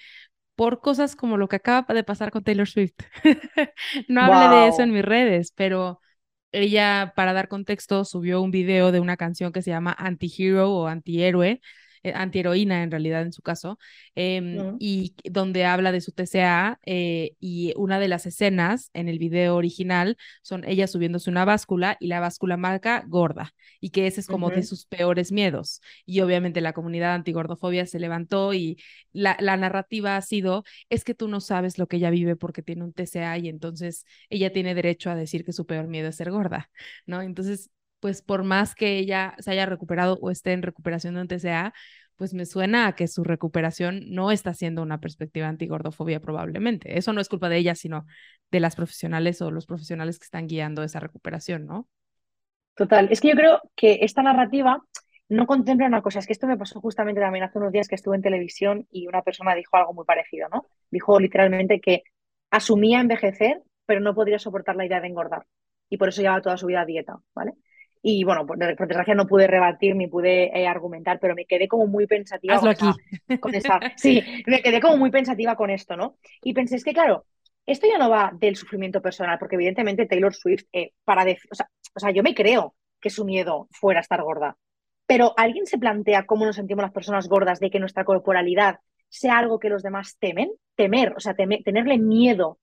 [0.57, 2.95] por cosas como lo que acaba de pasar con Taylor Swift.
[4.09, 6.01] no hablé de eso en mis redes, pero
[6.53, 10.87] ella, para dar contexto, subió un video de una canción que se llama Anti-Hero o
[10.87, 11.61] Antihéroe,
[12.03, 13.79] eh, antiheroína en realidad en su caso,
[14.15, 19.19] em, y donde habla de su TCA eh, y una de las escenas en el
[19.19, 24.21] video original son ella subiéndose una báscula y la báscula marca gorda y que ese
[24.21, 25.81] es como de sus peores miedos.
[26.07, 28.79] Y obviamente la comunidad antigordofobia se levantó y
[29.13, 32.63] la, la narrativa ha sido, es que tú no sabes lo que ella vive porque
[32.63, 36.17] tiene un TCA y entonces ella tiene derecho a decir que su peor miedo es
[36.17, 36.71] ser gorda,
[37.07, 37.23] ¿no?
[37.23, 37.71] Entonces
[38.03, 41.73] pues por más que ella se haya recuperado o esté en recuperación de un TCA,
[42.17, 46.99] pues me suena a que su recuperación no está siendo una perspectiva antigordofobia probablemente.
[46.99, 48.05] Eso no es culpa de ella, sino
[48.51, 51.89] de las profesionales o los profesionales que están guiando esa recuperación, ¿no?
[52.75, 54.83] Total, es que yo creo que esta narrativa
[55.29, 57.95] no contempla una cosa, es que esto me pasó justamente también hace unos días que
[57.95, 60.67] estuve en televisión y una persona dijo algo muy parecido, ¿no?
[60.91, 62.03] Dijo literalmente que
[62.51, 65.47] asumía envejecer, pero no podría soportar la idea de engordar
[65.89, 67.53] y por eso llevaba toda su vida a dieta, ¿vale?
[68.05, 71.87] Y bueno, por, desgracia no pude rebatir ni pude eh, argumentar, pero me quedé como
[71.87, 72.87] muy pensativa con, aquí.
[73.39, 73.53] con
[73.97, 76.17] Sí, me quedé como muy pensativa con esto, ¿no?
[76.43, 77.27] Y pensé, es que claro,
[77.65, 81.69] esto ya no va del sufrimiento personal, porque evidentemente Taylor Swift, eh, para o sea,
[81.95, 84.57] o sea, yo me creo que su miedo fuera estar gorda,
[85.07, 89.39] pero ¿alguien se plantea cómo nos sentimos las personas gordas de que nuestra corporalidad sea
[89.39, 90.51] algo que los demás temen?
[90.75, 92.59] Temer, o sea, tenerle miedo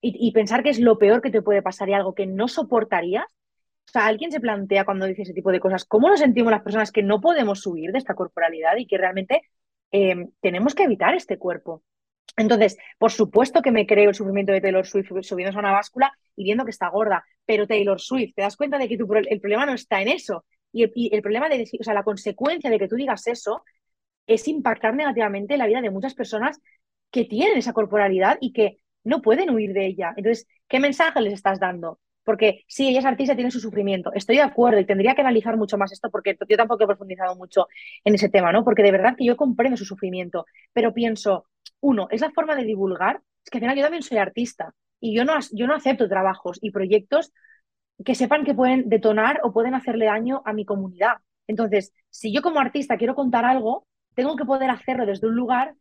[0.00, 2.48] y, y, pensar que es lo peor que te puede pasar y algo que no
[2.48, 3.24] soportarías,
[3.86, 6.62] o sea, alguien se plantea cuando dice ese tipo de cosas, ¿cómo nos sentimos las
[6.62, 9.42] personas que no podemos subir de esta corporalidad y que realmente
[9.90, 11.82] em, tenemos que evitar este cuerpo?
[12.36, 16.12] Entonces, por supuesto que me creo el sufrimiento de Taylor Swift subiéndose a una báscula
[16.34, 19.66] y viendo que está gorda, pero Taylor Swift, te das cuenta de que el problema
[19.66, 20.44] no está en eso.
[20.72, 20.82] Y
[21.14, 23.62] el, problema de decir, o sea, la consecuencia de que tú digas eso
[24.26, 26.60] es impactar negativamente la vida de muchas personas
[27.12, 30.14] que tienen esa corporalidad y que no pueden huir de ella.
[30.16, 32.00] Entonces, ¿qué mensaje les estás dando?
[32.24, 34.12] Porque sí, ella es artista, tiene su sufrimiento.
[34.14, 37.36] Estoy de acuerdo y tendría que analizar mucho más esto porque yo tampoco he profundizado
[37.36, 37.68] mucho
[38.04, 38.64] en ese tema, ¿no?
[38.64, 41.46] Porque de verdad que yo comprendo su sufrimiento, pero pienso,
[41.80, 45.14] uno, es la forma de divulgar, es que al final yo también soy artista y
[45.14, 47.32] yo no, yo no acepto trabajos y proyectos
[48.04, 51.18] que sepan que pueden detonar o pueden hacerle daño a mi comunidad.
[51.46, 55.74] Entonces, si yo como artista quiero contar algo, tengo que poder hacerlo desde un lugar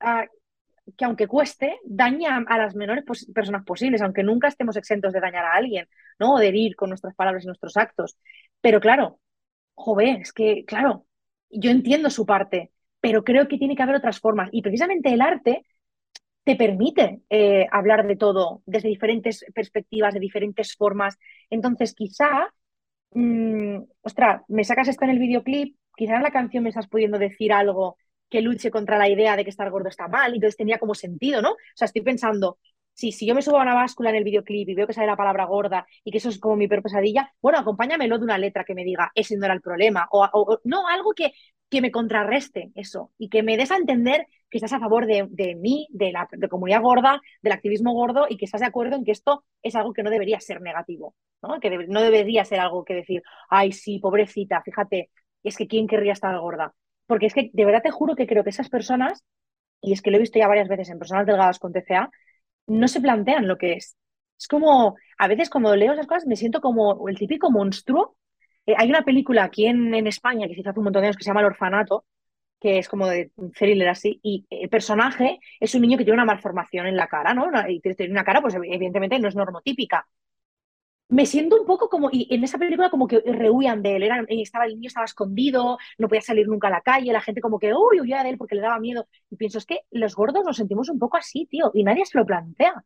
[0.00, 0.26] ah,
[0.96, 5.44] que aunque cueste, daña a las menores personas posibles, aunque nunca estemos exentos de dañar
[5.44, 6.34] a alguien, ¿no?
[6.34, 8.18] O de herir con nuestras palabras y nuestros actos.
[8.60, 9.20] Pero claro,
[9.74, 11.06] joven, es que, claro,
[11.50, 14.48] yo entiendo su parte, pero creo que tiene que haber otras formas.
[14.52, 15.64] Y precisamente el arte
[16.44, 21.18] te permite eh, hablar de todo desde diferentes perspectivas, de diferentes formas.
[21.50, 22.52] Entonces, quizá,
[23.12, 27.18] mmm, ostras, me sacas esto en el videoclip, quizá en la canción me estás pudiendo
[27.18, 27.96] decir algo
[28.28, 30.94] que luche contra la idea de que estar gordo está mal, y entonces tenía como
[30.94, 31.52] sentido, ¿no?
[31.52, 32.58] O sea, estoy pensando,
[32.94, 35.06] si, si yo me subo a una báscula en el videoclip y veo que sale
[35.06, 38.38] la palabra gorda y que eso es como mi peor pesadilla, bueno, acompáñamelo de una
[38.38, 41.32] letra que me diga, ese no era el problema, o, no, algo que,
[41.68, 45.26] que me contrarreste eso y que me des a entender que estás a favor de,
[45.30, 48.96] de mí, de la de comunidad gorda, del activismo gordo y que estás de acuerdo
[48.96, 51.58] en que esto es algo que no debería ser negativo, ¿no?
[51.60, 55.10] que no debería ser algo que decir, ay, sí, pobrecita, fíjate,
[55.42, 56.74] es que quién querría estar gorda.
[57.06, 59.24] Porque es que de verdad te juro que creo que esas personas,
[59.80, 62.10] y es que lo he visto ya varias veces en personas delgadas con TCA,
[62.66, 63.96] no se plantean lo que es.
[64.38, 68.16] Es como, a veces cuando leo esas cosas me siento como el típico monstruo.
[68.66, 71.08] Eh, hay una película aquí en, en, España que se hizo hace un montón de
[71.08, 72.06] años que se llama El Orfanato,
[72.60, 76.24] que es como de thriller así, y el personaje es un niño que tiene una
[76.24, 77.50] malformación en la cara, ¿no?
[77.68, 80.06] Y tiene una cara, pues evidentemente no es normotípica,
[81.08, 84.24] me siento un poco como, y en esa película como que rehuían de él, era,
[84.28, 87.58] estaba, el niño estaba escondido, no podía salir nunca a la calle, la gente como
[87.58, 89.06] que, uy, huía de él porque le daba miedo.
[89.30, 92.18] Y pienso, es que los gordos nos sentimos un poco así, tío, y nadie se
[92.18, 92.84] lo plantea.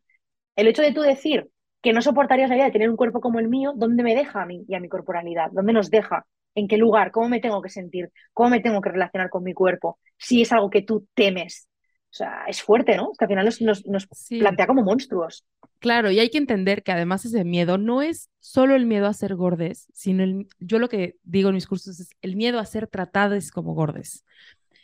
[0.56, 1.48] El hecho de tú decir
[1.82, 4.42] que no soportarías la idea de tener un cuerpo como el mío, ¿dónde me deja
[4.42, 5.50] a mí y a mi corporalidad?
[5.52, 6.26] ¿Dónde nos deja?
[6.54, 7.12] ¿En qué lugar?
[7.12, 8.10] ¿Cómo me tengo que sentir?
[8.32, 9.98] ¿Cómo me tengo que relacionar con mi cuerpo?
[10.18, 11.68] Si es algo que tú temes.
[12.10, 13.12] O sea, es fuerte, ¿no?
[13.18, 15.44] que al final nos, nos, plantea como monstruos.
[15.78, 19.12] Claro, y hay que entender que además ese miedo no es solo el miedo a
[19.12, 22.66] ser gordes, sino el, yo lo que digo en mis cursos es el miedo a
[22.66, 24.24] ser tratadas como gordes.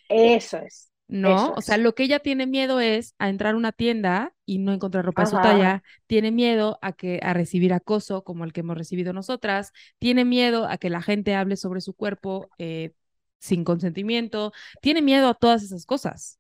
[0.09, 0.91] Eso es.
[1.07, 1.53] ¿No?
[1.53, 4.73] o sea, lo que ella tiene miedo es a entrar a una tienda y no
[4.73, 8.61] encontrar ropa de su talla, tiene miedo a que a recibir acoso como el que
[8.61, 12.93] hemos recibido nosotras, tiene miedo a que la gente hable sobre su cuerpo eh,
[13.39, 16.39] sin consentimiento, tiene miedo a todas esas cosas.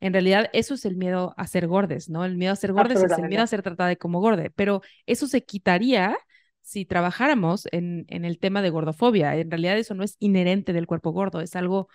[0.00, 2.24] En realidad, eso es el miedo a ser gordes, ¿no?
[2.24, 5.26] El miedo a ser gordes es el miedo a ser tratada como gorde, pero eso
[5.26, 6.16] se quitaría
[6.62, 9.36] si trabajáramos en, en el tema de gordofobia.
[9.36, 11.88] En realidad, eso no es inherente del cuerpo gordo, es algo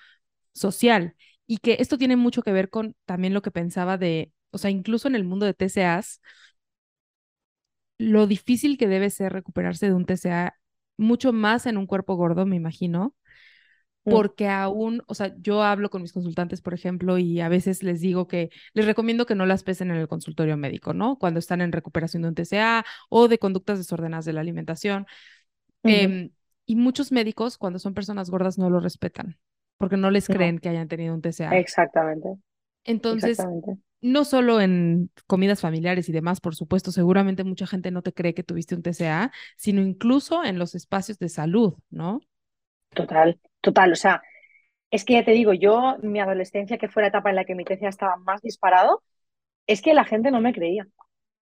[0.54, 1.16] social.
[1.48, 4.72] Y que esto tiene mucho que ver con también lo que pensaba de, o sea,
[4.72, 6.22] incluso en el mundo de TCAs,
[7.98, 10.56] lo difícil que debe ser recuperarse de un TCA,
[10.98, 13.16] mucho más en un cuerpo gordo, me imagino.
[14.04, 18.02] Porque aún, o sea, yo hablo con mis consultantes, por ejemplo, y a veces les
[18.02, 21.18] digo que les recomiendo que no las pesen en el consultorio médico, ¿no?
[21.18, 25.06] Cuando están en recuperación de un TCA o de conductas desordenadas de la alimentación.
[25.84, 26.32] Em,
[26.66, 29.38] y muchos médicos, cuando son personas gordas, no lo respetan,
[29.78, 31.58] porque no les creen que hayan tenido un TCA.
[31.58, 32.30] Exactamente.
[32.84, 33.38] Entonces,
[34.02, 38.34] no solo en comidas familiares y demás, por supuesto, seguramente mucha gente no te cree
[38.34, 42.20] que tuviste un TCA, sino incluso en los espacios de salud, ¿no?
[42.94, 43.93] Total, total.
[43.93, 44.21] O sea,
[44.91, 47.56] es que ya te digo, yo, mi adolescencia, que fue la etapa en la que
[47.56, 49.04] mi TCA estaba más disparado,
[49.67, 50.88] es que la gente no me creía.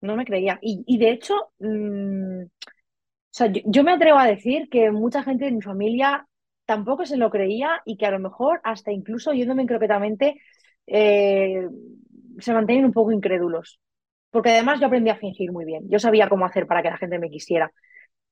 [0.01, 0.59] No me creía.
[0.61, 2.49] Y, de hecho, mm, o
[3.31, 6.27] sea, yo, me atrevo a decir que mucha gente de mi familia
[6.65, 10.41] tampoco se lo creía y que a lo mejor, hasta incluso yéndome croquetamente,
[10.87, 11.67] eh,
[12.39, 13.79] se mantienen un poco incrédulos.
[14.31, 15.89] Porque además yo aprendí a fingir muy bien.
[15.89, 17.71] Yo sabía cómo hacer para que la gente me quisiera.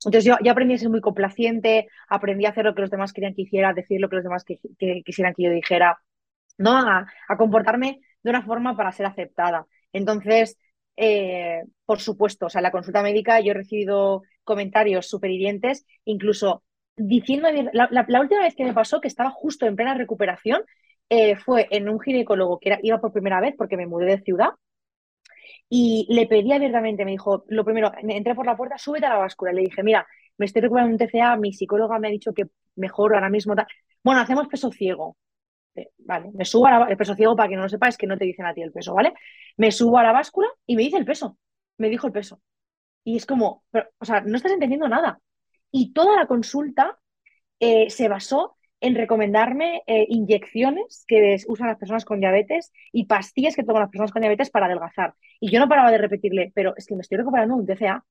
[0.05, 3.33] Entonces yo, aprendí a ser muy complaciente, aprendí a hacer lo que los demás querían
[3.33, 5.97] que hiciera, decir lo que los demás quisieran que yo dijera,
[6.57, 6.77] ¿no?
[6.77, 9.65] A, comportarme de una forma para ser aceptada.
[9.93, 10.57] Entonces,
[10.95, 15.85] eh, por supuesto, o sea, en la consulta médica yo he recibido comentarios súper hirientes,
[16.05, 16.63] incluso
[16.95, 20.63] diciendo, la, la, última vez que me pasó, que estaba justo en plena recuperación,
[21.09, 24.21] eh, fue en un ginecólogo que era, iba por primera vez porque me mudé de
[24.21, 24.49] ciudad
[25.69, 29.17] y le pedí abiertamente, me dijo, lo primero, entré por la puerta, súbete a la
[29.17, 29.51] báscula.
[29.51, 30.07] Le dije, mira,
[30.37, 32.45] me estoy recuperando un TCA, mi psicóloga me ha dicho que
[32.75, 33.55] mejor ahora mismo.
[34.03, 35.17] Bueno, hacemos peso ciego.
[35.75, 37.97] Eh, vale, me subo a la, el peso ciego para que no lo sepa, es
[37.97, 39.13] que no te dicen a ti el peso, ¿vale?
[39.57, 41.37] Me subo a la báscula y me dice el peso,
[41.77, 42.41] me dijo el peso.
[43.03, 43.63] Y es como,
[43.99, 45.19] o sea, no estás entendiendo nada.
[45.71, 46.99] Y toda la consulta
[47.59, 48.54] eh, se basó
[48.85, 53.89] en recomendarme eh, inyecciones que usan las personas con diabetes y pastillas que toman las
[53.89, 55.15] personas con diabetes para adelgazar.
[55.39, 58.05] Y yo no paraba de repetirle, pero es que me estoy recuperando un TCA.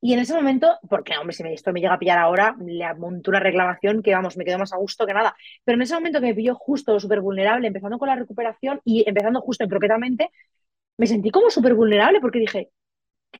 [0.00, 3.30] Y en ese momento, porque hombre, si esto me llega a pillar ahora, le monto
[3.30, 5.34] una reclamación que vamos, me quedo más a gusto que nada.
[5.64, 9.04] Pero en ese momento que me pilló justo súper vulnerable, empezando con la recuperación y
[9.06, 9.70] empezando justo en
[10.98, 12.70] me sentí como súper vulnerable porque dije,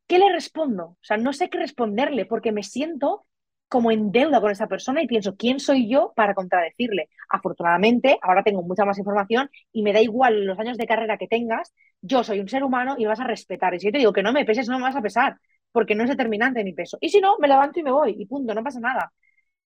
[0.06, 0.84] ¿qué le respondo?
[0.84, 3.26] O sea, no sé qué responderle porque me siento
[3.68, 7.08] como en deuda con esa persona y pienso, ¿quién soy yo para contradecirle?
[7.28, 11.26] Afortunadamente, ahora tengo mucha más información y me da igual los años de carrera que
[11.28, 13.74] tengas, yo soy un ser humano y me vas a respetar.
[13.74, 15.36] Y si yo te digo que no me peses, no me vas a pesar,
[15.72, 16.96] porque no es determinante mi peso.
[17.00, 19.12] Y si no, me levanto y me voy y punto, no pasa nada.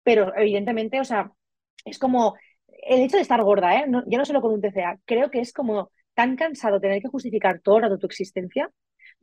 [0.03, 1.31] Pero evidentemente, o sea,
[1.85, 2.35] es como
[2.67, 3.85] el hecho de estar gorda, ¿eh?
[3.87, 7.59] No, no solo con un TCA, creo que es como tan cansado tener que justificar
[7.61, 8.69] todo el rato tu existencia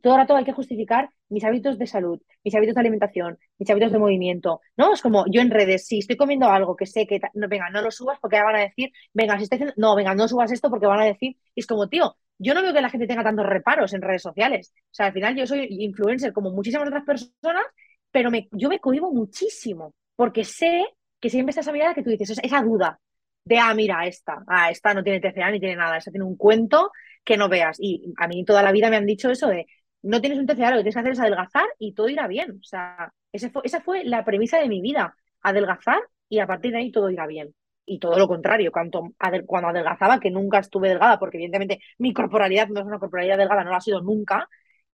[0.05, 3.67] todo el rato hay que justificar mis hábitos de salud, mis hábitos de alimentación, mis
[3.71, 4.93] hábitos de movimiento, ¿no?
[4.93, 7.81] Es como yo en redes, si estoy comiendo algo que sé que, no, venga, no
[7.81, 10.69] lo subas porque van a decir, venga, si estoy haciendo, no, venga, no subas esto
[10.69, 13.23] porque van a decir, y es como, tío, yo no veo que la gente tenga
[13.23, 14.73] tantos reparos en redes sociales.
[14.75, 17.65] O sea, al final yo soy influencer como muchísimas otras personas,
[18.11, 20.85] pero me, yo me cohibo muchísimo porque sé
[21.19, 22.99] que siempre está esa mirada que tú dices, esa duda
[23.43, 26.37] de, ah, mira, esta, ah, esta no tiene TCA ni tiene nada, esta tiene un
[26.37, 26.91] cuento
[27.23, 27.77] que no veas.
[27.79, 29.65] Y a mí toda la vida me han dicho eso de,
[30.05, 32.51] no tienes un TCA, lo que tienes que hacer es adelgazar y todo irá bien.
[32.51, 33.11] O sea,
[33.51, 35.99] fue, esa fue la premisa de mi vida, adelgazar
[36.29, 37.55] y a partir de ahí todo irá bien.
[37.85, 39.13] Y todo lo contrario, cuando,
[39.45, 43.63] cuando adelgazaba, que nunca estuve delgada, porque evidentemente mi corporalidad no es una corporalidad delgada,
[43.63, 44.47] no lo ha sido nunca,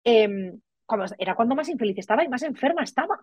[0.03, 0.59] em,
[1.19, 3.19] era cuando más infeliz estaba y más enferma estaba.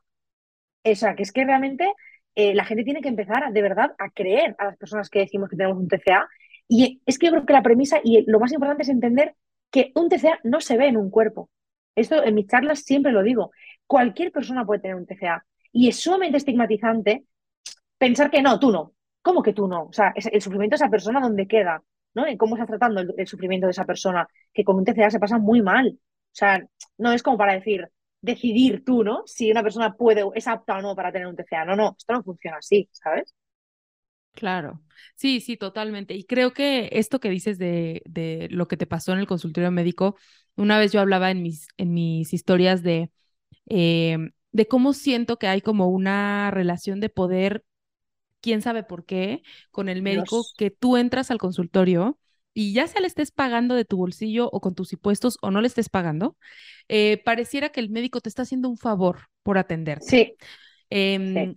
[0.84, 1.92] O sea, que es que realmente
[2.34, 5.48] eh, la gente tiene que empezar de verdad a creer a las personas que decimos
[5.50, 6.28] que tenemos un TCA.
[6.68, 9.34] Y es que yo creo que la premisa y lo más importante es entender
[9.70, 11.50] que un TCA no se ve en un cuerpo.
[11.96, 13.50] Esto en mis charlas siempre lo digo.
[13.86, 15.44] Cualquier persona puede tener un TCA.
[15.72, 17.24] Y es sumamente estigmatizante
[17.98, 18.92] pensar que no, tú no.
[19.22, 19.84] ¿Cómo que tú no?
[19.84, 21.82] O sea, el sufrimiento de esa persona, ¿dónde queda?
[22.16, 22.26] ¿no?
[22.26, 25.38] En cómo está tratando el, sufrimiento de esa persona, que con un TCA se pasa
[25.38, 25.98] muy mal.
[25.98, 26.66] O sea,
[26.98, 27.90] no es como para decir,
[28.22, 29.22] decidir tú, ¿no?
[29.26, 31.66] Si una persona puede, es apta o no para tener un TCA.
[31.66, 33.34] No, no, esto no funciona así, ¿sabes?
[34.36, 34.82] Claro,
[35.14, 36.14] sí, sí, totalmente.
[36.14, 39.70] Y creo que esto que dices de, de lo que te pasó en el consultorio
[39.70, 40.16] médico,
[40.56, 43.10] una vez yo hablaba en mis, en mis historias de,
[43.66, 47.64] em, de cómo siento que hay como una relación de poder,
[48.42, 52.18] quién sabe por qué, con el médico, que tú entras al consultorio
[52.54, 55.60] y ya sea le estés pagando de tu bolsillo o con tus impuestos o no
[55.62, 56.36] le estés pagando,
[56.88, 60.04] eh, pareciera que el médico te está haciendo un favor por atenderte.
[60.04, 60.36] Sí.
[60.90, 61.56] Em,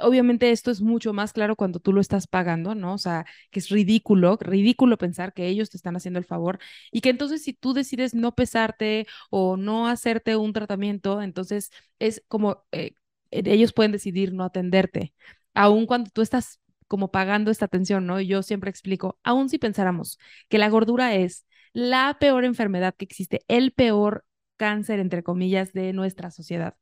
[0.00, 2.94] obviamente esto es mucho más claro cuando tú lo estás pagando, ¿no?
[2.94, 6.58] O sea, que es ridículo, ridículo pensar que ellos te están haciendo el favor
[6.92, 12.22] y que entonces si tú decides no pesarte o no hacerte un tratamiento, entonces es
[12.28, 12.92] como eh,
[13.30, 15.14] ellos pueden decidir no atenderte,
[15.54, 18.20] aun cuando tú estás como pagando esta atención, ¿no?
[18.20, 20.18] Y yo siempre explico, aun si pensáramos
[20.48, 24.24] que la gordura es la peor enfermedad que existe, el peor
[24.56, 26.74] cáncer, entre comillas, de nuestra sociedad.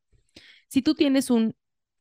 [0.69, 1.55] Si tú tienes un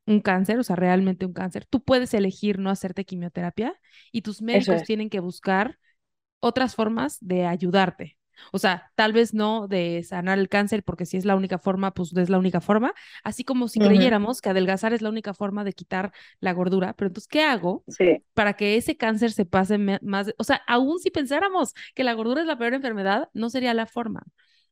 [0.07, 3.75] un cáncer, o sea, realmente un cáncer, tú puedes elegir no hacerte quimioterapia
[4.11, 5.77] y tus médicos tienen que buscar
[6.39, 8.17] otras formas de ayudarte.
[8.51, 11.91] O sea, tal vez no de sanar el cáncer, porque si es la única forma,
[11.93, 12.93] pues es la única forma.
[13.23, 16.93] Así como si creyéramos que adelgazar es la única forma de quitar la gordura.
[16.93, 17.83] Pero entonces, ¿qué hago
[18.33, 20.33] para que ese cáncer se pase más?
[20.37, 23.87] O sea, aún si pensáramos que la gordura es la peor enfermedad, no sería la
[23.87, 24.23] forma.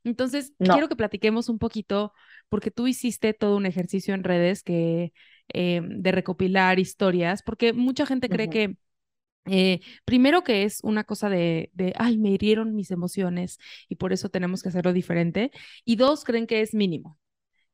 [0.03, 2.13] Entonces, quiero que platiquemos un poquito,
[2.49, 5.13] porque tú hiciste todo un ejercicio en redes que,
[5.53, 8.77] eh, de recopilar historias, porque mucha gente cree que
[9.47, 14.11] eh, primero que es una cosa de, de, ay, me hirieron mis emociones y por
[14.11, 15.51] eso tenemos que hacerlo diferente.
[15.83, 17.19] Y dos, creen que es mínimo,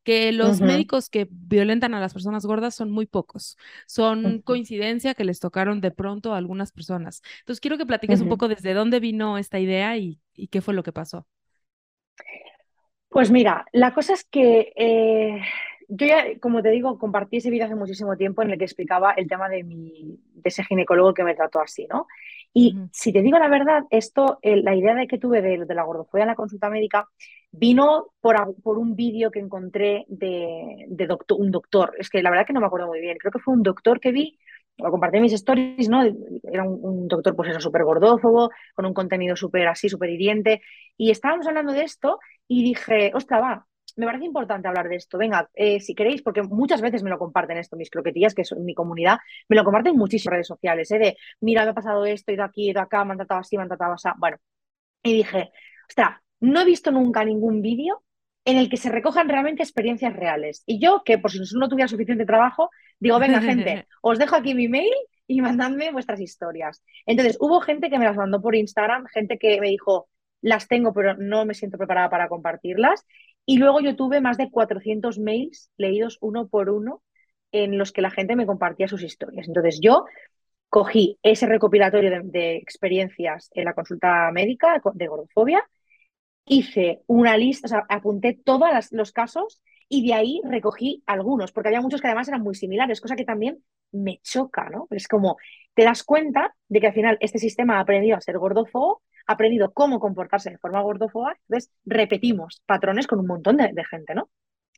[0.04, 3.58] que los médicos que violentan a las personas gordas son muy pocos.
[3.88, 7.22] Son coincidencia que les tocaron de pronto a algunas personas.
[7.40, 10.74] Entonces, quiero que platiques un poco desde dónde vino esta idea y, y, qué fue
[10.74, 11.28] lo que pasó.
[13.12, 15.42] Pues mira, la cosa es que eh,
[15.90, 19.12] yo ya, como te digo, compartí ese vídeo hace muchísimo tiempo en el que explicaba
[19.12, 22.08] el tema de, mi, de ese ginecólogo que me trató así, ¿no?
[22.54, 25.76] Y si te digo la verdad, esto, eh, la idea de que tuve de, de
[25.76, 27.10] la gordofobia en la consulta médica
[27.52, 31.94] vino por, por un vídeo que encontré de, de doctor, un doctor.
[31.98, 33.18] Es que la verdad que no me acuerdo muy bien.
[33.18, 34.40] Creo que fue un doctor que vi
[34.78, 36.04] lo compartí en mis stories, ¿no?
[36.44, 40.62] Era un, doctor, pues eso, súper gordófobo, con un contenido súper así, súper hiriente.
[40.98, 43.68] Y estábamos hablando de esto y dije, ostras, va,
[43.98, 45.18] me parece importante hablar de esto.
[45.18, 48.64] Venga, eh, si queréis, porque muchas veces me lo comparten esto, mis croquetillas, que son
[48.66, 49.20] mi comunidad,
[49.50, 51.00] me lo comparten muchísimas redes sociales, ¿eh?
[51.00, 53.42] De, mira, me ha pasado esto, he ido aquí, he ido acá, me han tratado
[53.42, 54.10] así, me han tratado así.
[54.18, 54.38] Bueno,
[55.04, 55.52] y dije,
[55.90, 58.04] ostras, no he visto nunca ningún vídeo
[58.46, 60.64] en el que se recojan realmente experiencias reales.
[60.66, 62.70] Y yo, que por si no tuviera suficiente trabajo,
[63.00, 64.94] digo, venga, gente, os dejo aquí mi mail
[65.28, 66.84] y mandadme vuestras historias.
[67.06, 70.10] Entonces, hubo gente que me las mandó por Instagram, gente que me dijo,
[70.42, 73.06] las tengo, pero no me siento preparada para compartirlas.
[73.46, 77.02] Y luego yo tuve más de 400 mails leídos uno por uno
[77.52, 79.48] en los que la gente me compartía sus historias.
[79.48, 80.06] Entonces yo
[80.70, 85.64] cogí ese recopilatorio de, experiencias en la consulta médica de gordofobia,
[86.52, 91.70] hice una lista, o sea, apunté todos los casos y de ahí recogí algunos, porque
[91.70, 94.86] había muchos que además eran muy similares, cosa que también me choca, ¿no?
[94.92, 95.38] Es como,
[95.74, 99.34] te das cuenta de que al final este sistema ha aprendido a ser gordófobo, ha
[99.34, 104.30] aprendido cómo comportarse de forma gordófoba, entonces repetimos patrones con un montón de, gente, ¿no?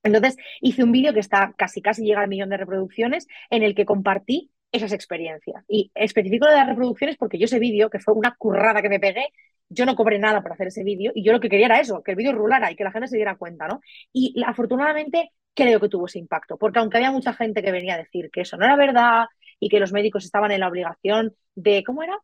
[0.04, 3.74] Entonces hice un vídeo que está casi casi llega al millón de reproducciones en el
[3.74, 5.64] que compartí esas experiencias.
[5.68, 9.00] Y específico de las reproducciones porque yo ese vídeo, que fue una currada que me
[9.00, 9.26] pegué,
[9.74, 12.02] yo no cobré nada por hacer ese vídeo y yo lo que quería era eso,
[12.04, 13.82] que el vídeo rulara y que la gente se diera cuenta, ¿no?
[14.12, 17.98] Y afortunadamente creo que tuvo ese impacto, porque aunque había mucha gente que venía a
[17.98, 19.26] decir que eso no era verdad
[19.60, 22.18] y que los médicos estaban en la obligación de, ¿cómo era?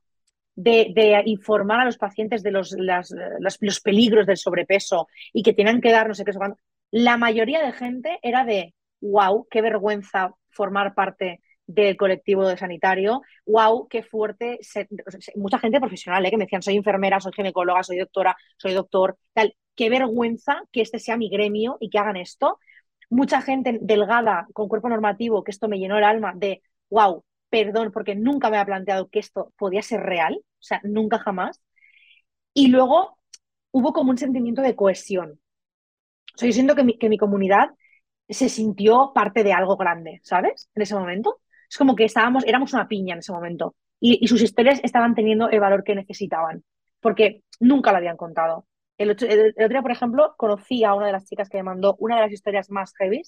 [0.55, 5.91] De, informar a los pacientes de los, los peligros del sobrepeso y que tenían que
[5.91, 6.33] dar no sé qué,
[6.91, 11.39] la mayoría de gente era de, wow, qué vergüenza formar parte
[11.69, 14.59] del colectivo de sanitario, wow, qué fuerte,
[15.35, 16.31] mucha gente profesional ¿eh?
[16.31, 20.81] que me decían, soy enfermera, soy ginecóloga, soy doctora, soy doctor, tal, qué vergüenza que
[20.81, 22.57] este sea mi gremio y que hagan esto.
[23.11, 27.91] Mucha gente delgada, con cuerpo normativo, que esto me llenó el alma de, wow, perdón,
[27.93, 31.61] porque nunca me había planteado que esto podía ser real, o sea, nunca jamás.
[32.53, 33.19] Y luego
[33.71, 35.39] hubo como un sentimiento de cohesión.
[36.35, 37.69] O sea, yo siento que mi, que mi comunidad
[38.27, 40.69] se sintió parte de algo grande, ¿sabes?
[40.75, 41.39] En ese momento.
[41.69, 45.49] Es como que estábamos, éramos una piña en ese momento y, sus historias estaban teniendo
[45.49, 46.63] el valor que necesitaban,
[46.99, 48.65] porque nunca lo habían contado.
[48.97, 52.15] El, otro, día, por ejemplo, conocí a una de las chicas que me mandó una
[52.15, 53.21] de las historias más heavy,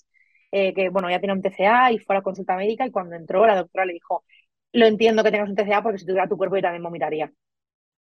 [0.51, 3.15] eh, que bueno, ya tiene un TCA y fue a la consulta médica y cuando
[3.15, 4.25] entró la doctora le dijo,
[4.73, 7.31] lo entiendo que tengas un TCA porque si tuviera tu cuerpo yo también vomitaría.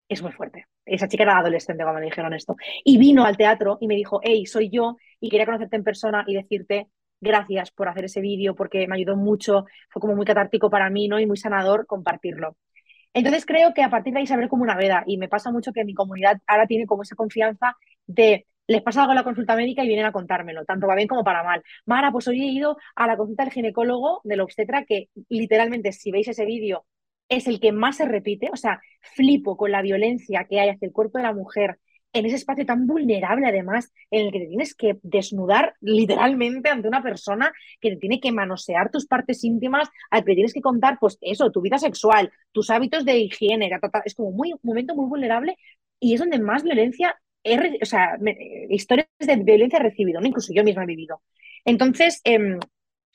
[0.08, 0.66] Es muy fuerte.
[0.86, 2.56] Esa chica era adolescente cuando me dijeron esto.
[2.84, 6.24] Y vino al teatro y me dijo, hey, soy yo y quería conocerte en persona
[6.28, 6.88] y decirte
[7.22, 11.07] gracias por hacer ese vídeo porque me ayudó mucho, fue como muy catártico para mí,
[11.07, 11.20] ¿no?
[11.20, 12.57] Y muy sanador compartirlo.
[13.13, 15.74] Entonces creo que a partir de ahí saber como una veda y me pasa mucho
[15.74, 19.55] que mi comunidad ahora tiene como esa confianza de les pasa algo en la consulta
[19.55, 21.63] médica y vienen a contármelo, tanto para bien como para mal.
[21.86, 26.11] Mara, pues hoy he ido a la consulta del ginecólogo del obstetra que literalmente si
[26.11, 26.86] veis ese vídeo
[27.30, 30.86] es el que más se repite, o sea, flipo con la violencia que hay hacia
[30.86, 31.80] el cuerpo de la mujer
[32.14, 36.88] en ese espacio tan vulnerable, además, en el que te tienes que desnudar literalmente ante
[36.88, 40.97] una persona que te tiene que manosear tus partes íntimas, al que tienes que contar,
[40.99, 43.70] pues eso, tu vida sexual, tus hábitos de higiene,
[44.05, 45.55] es como muy, un momento muy vulnerable
[45.99, 48.18] y es donde más violencia, he, o sea,
[48.70, 51.22] historias de violencia he recibido, incluso yo misma he vivido.
[51.66, 52.60] Entonces, em,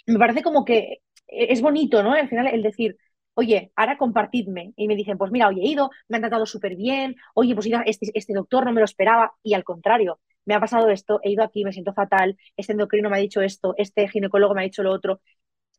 [0.07, 2.13] me parece como que es bonito, ¿no?
[2.13, 2.97] Al final, el decir,
[3.35, 4.73] oye, ahora compartidme.
[4.77, 7.69] Y me dicen, pues mira, hoy he ido, me han tratado súper bien, oye, pues
[7.87, 9.33] este, este doctor no me lo esperaba.
[9.43, 13.11] Y al contrario, me ha pasado esto, he ido aquí, me siento fatal, este endocrino
[13.11, 15.21] me ha dicho esto, este ginecólogo me ha dicho lo otro.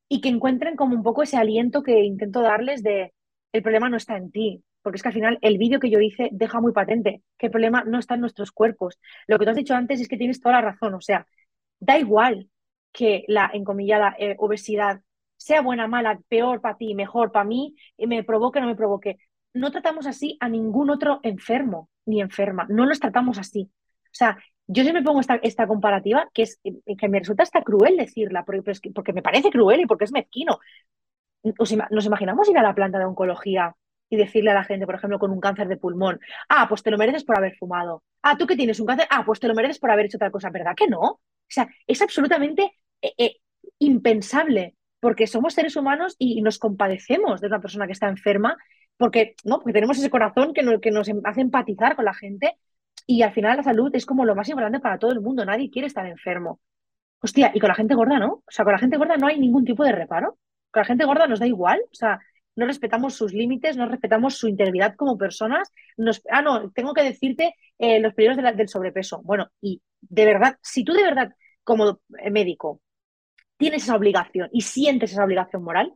[0.10, 3.14] Y que encuentren como un poco ese aliento que intento darles de,
[3.53, 4.64] el problema no está en ti.
[4.82, 7.51] Porque es que al final el vídeo que yo hice deja muy patente que el
[7.51, 8.99] problema no está en nuestros cuerpos.
[9.26, 10.93] Lo que tú has dicho antes es que tienes toda la razón.
[10.93, 11.26] O sea,
[11.80, 12.49] da igual
[12.91, 15.01] que la encomillada eh, obesidad
[15.38, 19.17] sea buena, mala, peor para ti, mejor para mí, me provoque no me provoque.
[19.53, 23.69] No tratamos así a ningún otro enfermo ni enferma, no los tratamos así.
[23.71, 27.97] O sea, yo siempre pongo esta, esta comparativa que, es, que me resulta hasta cruel
[27.97, 30.59] decirla, porque, porque me parece cruel y porque es mezquino.
[31.43, 33.75] Nos imaginamos ir a la planta de oncología
[34.09, 36.19] y decirle a la gente, por ejemplo, con un cáncer de pulmón,
[36.49, 38.03] ah, pues te lo mereces por haber fumado.
[38.21, 40.31] Ah, tú que tienes un cáncer, ah, pues te lo mereces por haber hecho otra
[40.31, 41.01] cosa, ¿verdad que no?
[41.01, 43.38] O sea, es absolutamente eh, eh,
[43.79, 44.75] impensable
[45.06, 48.58] porque somos seres humanos y nos compadecemos de una persona que está enferma,
[48.97, 49.60] porque, ¿no?
[49.60, 52.58] porque tenemos ese corazón que nos, que nos hace empatizar con la gente
[53.06, 55.70] y al final la salud es como lo más importante para todo el mundo, nadie
[55.70, 56.60] quiere estar enfermo.
[57.20, 58.41] Hostia, y con la gente gorda, ¿no?
[58.47, 60.39] O sea, con la gente gorda no hay ningún tipo de reparo.
[60.72, 62.20] Con la gente gorda nos da igual, o sea,
[62.56, 65.72] no respetamos sus límites, no respetamos su integridad como personas.
[65.97, 69.22] Nos, ah, no, tengo que decirte eh, los peligros del sobrepeso.
[69.22, 71.32] Bueno, y de verdad, si tú de verdad,
[71.64, 71.99] como
[72.32, 72.82] médico,
[73.58, 75.93] tienes esa obligación y sientes esa obligación moral,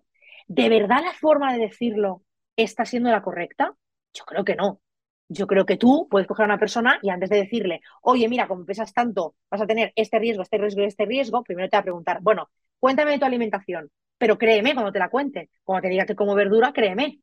[0.48, 2.24] ¿de verdad la forma de decirlo
[2.56, 3.74] está siendo la correcta?
[4.14, 4.82] Yo creo que no.
[5.28, 8.48] Yo creo que tú puedes coger a una persona y antes de decirle, oye, mira,
[8.48, 11.78] como pesas tanto, vas a tener este riesgo, este riesgo y este riesgo, primero te
[11.78, 12.50] va a preguntar, bueno,
[12.80, 15.50] cuéntame de tu alimentación, pero créeme cuando te la cuente.
[15.64, 17.22] Cuando te diga que como verdura, créeme.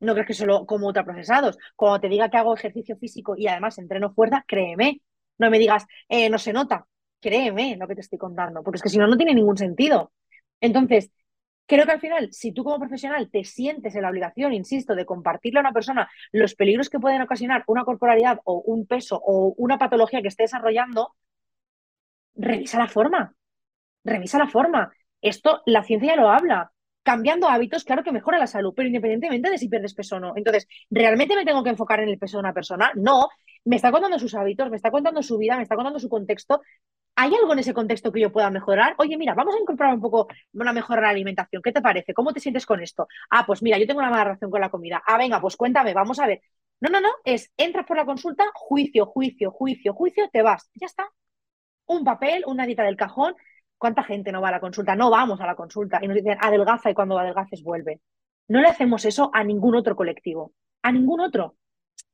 [0.00, 1.58] No crees que solo como ultraprocesados.
[1.76, 5.00] Cuando te diga que hago ejercicio físico y además entreno fuerza, créeme.
[5.38, 6.86] No me digas, eh, no se nota
[7.20, 10.12] créeme lo que te estoy contando, porque es que si no, no tiene ningún sentido.
[10.60, 11.10] Entonces,
[11.66, 15.06] creo que al final, si tú como profesional te sientes en la obligación, insisto, de
[15.06, 19.54] compartirle a una persona los peligros que pueden ocasionar una corporalidad o un peso o
[19.56, 21.14] una patología que esté desarrollando,
[22.34, 23.34] revisa la forma,
[24.04, 24.92] revisa la forma.
[25.20, 26.72] Esto, la ciencia ya lo habla.
[27.02, 30.34] Cambiando hábitos, claro que mejora la salud, pero independientemente de si pierdes peso o no.
[30.36, 32.92] Entonces, ¿realmente me tengo que enfocar en el peso de una persona?
[32.94, 33.28] No,
[33.64, 36.60] me está contando sus hábitos, me está contando su vida, me está contando su contexto.
[37.22, 38.94] ¿Hay algo en ese contexto que yo pueda mejorar?
[38.96, 41.60] Oye, mira, vamos a incorporar un poco una mejora de la alimentación.
[41.60, 42.14] ¿Qué te parece?
[42.14, 43.08] ¿Cómo te sientes con esto?
[43.28, 45.02] Ah, pues mira, yo tengo una mala relación con la comida.
[45.06, 46.40] Ah, venga, pues cuéntame, vamos a ver.
[46.80, 50.70] No, no, no, es entras por la consulta, juicio, juicio, juicio, juicio, te vas.
[50.74, 51.10] Ya está.
[51.86, 53.34] Un papel, una dieta del cajón.
[53.76, 54.96] ¿Cuánta gente no va a la consulta?
[54.96, 58.00] No vamos a la consulta y nos dicen adelgaza y cuando adelgaces vuelve.
[58.48, 61.56] No le hacemos eso a ningún otro colectivo, a ningún otro.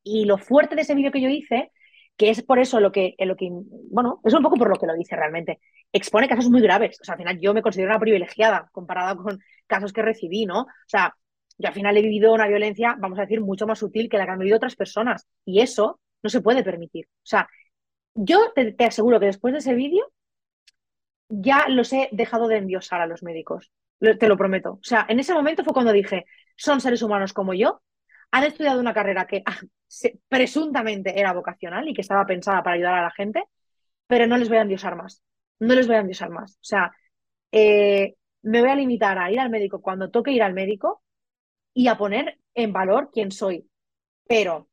[0.03, 1.71] Y lo fuerte de ese vídeo que yo hice,
[2.17, 3.51] que es por eso lo que, lo que,
[3.91, 5.61] bueno, es un poco por lo que lo dice realmente,
[5.93, 6.99] expone casos muy graves.
[7.01, 10.62] O sea, al final yo me considero una privilegiada comparada con casos que recibí, ¿no?
[10.62, 11.14] O sea,
[11.59, 14.25] yo al final he vivido una violencia, vamos a decir, mucho más sutil que la
[14.25, 15.27] que han vivido otras personas.
[15.45, 17.07] Y eso no se puede permitir.
[17.07, 17.49] O sea,
[18.14, 20.11] yo te, aseguro que después de ese vídeo
[21.29, 23.71] ya los he dejado de endiosar a los médicos.
[23.99, 24.73] Te lo prometo.
[24.75, 27.83] O sea, en ese momento fue cuando dije, son seres humanos como yo,
[28.31, 29.59] han estudiado una carrera que ah,
[30.29, 33.45] presuntamente era vocacional y que estaba pensada para ayudar a la gente,
[34.07, 35.22] pero no les voy a endiosar más.
[35.59, 36.53] No les voy a endiosar más.
[36.55, 36.93] O sea,
[37.53, 41.03] eh, me voy a limitar a ir al médico cuando toque ir al médico
[41.74, 43.68] y a poner en valor quién soy.
[44.29, 44.68] Pero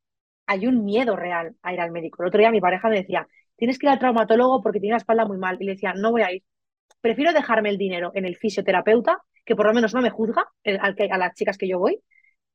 [0.46, 2.22] hay un miedo real a ir al médico.
[2.22, 3.26] El otro día mi pareja me decía,
[3.56, 5.56] tienes que ir al traumatólogo porque tiene la espalda muy mal.
[5.60, 6.42] Y le decía, no voy a ir.
[7.00, 11.18] Prefiero dejarme el dinero en el fisioterapeuta, que por lo menos no me juzga a
[11.18, 12.00] las chicas que yo voy,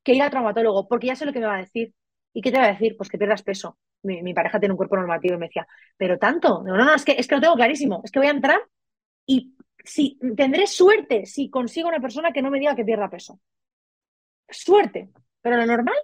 [0.04, 1.94] que ir al traumatólogo, porque ya sé lo que me va a decir.
[2.34, 2.96] ¿Y qué te va a decir?
[2.96, 3.78] Pues que pierdas peso.
[4.04, 6.64] Mi, pareja tiene un cuerpo normativo y me decía, pero tanto.
[6.64, 8.02] No, no, es que, es que lo tengo clarísimo.
[8.04, 8.62] Es que voy a entrar
[9.26, 13.40] y si, tendré suerte si consigo una persona que no me diga que pierda peso
[14.52, 15.10] suerte.
[15.42, 15.96] Pero lo normal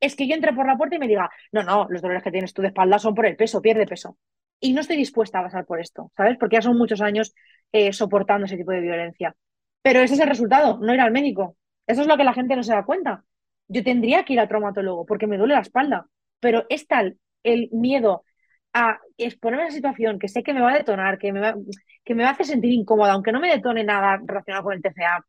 [0.00, 2.30] es que yo entre por la puerta y me diga, no, no, los dolores que
[2.30, 4.18] tienes tú de espalda son por el peso, pierde peso.
[4.60, 6.36] Y no estoy dispuesta a pasar por esto, ¿sabes?
[6.38, 7.34] Porque ya son muchos años
[7.72, 9.34] eh, soportando ese tipo de violencia.
[9.82, 11.56] Pero ese es el resultado, no ir al médico.
[11.86, 13.24] Eso es lo que la gente no se da cuenta.
[13.68, 16.06] Yo tendría que ir al traumatólogo porque me duele la espalda,
[16.40, 18.24] pero es tal el miedo
[18.72, 21.54] a exponerme a una situación que sé que me va a detonar, que me va,
[22.04, 24.82] que me va a hacer sentir incómoda, aunque no me detone nada relacionado con el
[24.82, 25.24] TCA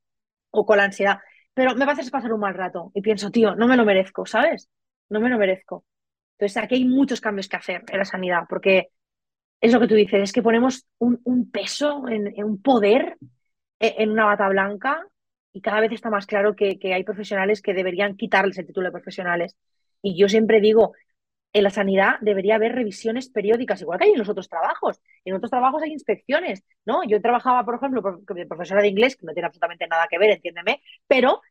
[0.52, 1.20] o con la ansiedad,
[1.54, 3.86] pero me va a hacer pasar un mal rato y pienso, tío, no me lo
[3.86, 4.70] merezco, ¿sabes?
[5.10, 5.86] No me lo merezco.
[6.34, 8.90] Entonces aquí hay muchos cambios que hacer en la sanidad, porque
[9.62, 13.18] es lo que tú dices, es que ponemos un, peso, en, un poder
[13.80, 15.04] e, en, una bata blanca
[15.54, 18.88] y cada vez está más claro que, que hay profesionales que deberían quitarles el título
[18.88, 19.56] de profesionales.
[20.02, 20.94] Y yo siempre digo,
[21.54, 25.02] en la sanidad debería haber revisiones periódicas, igual que hay en los otros trabajos.
[25.26, 27.04] En otros trabajos hay inspecciones, ¿no?
[27.08, 30.32] Yo trabajaba, por ejemplo, como profesora de inglés, que no tiene absolutamente nada que ver,
[30.32, 31.42] entiéndeme, pero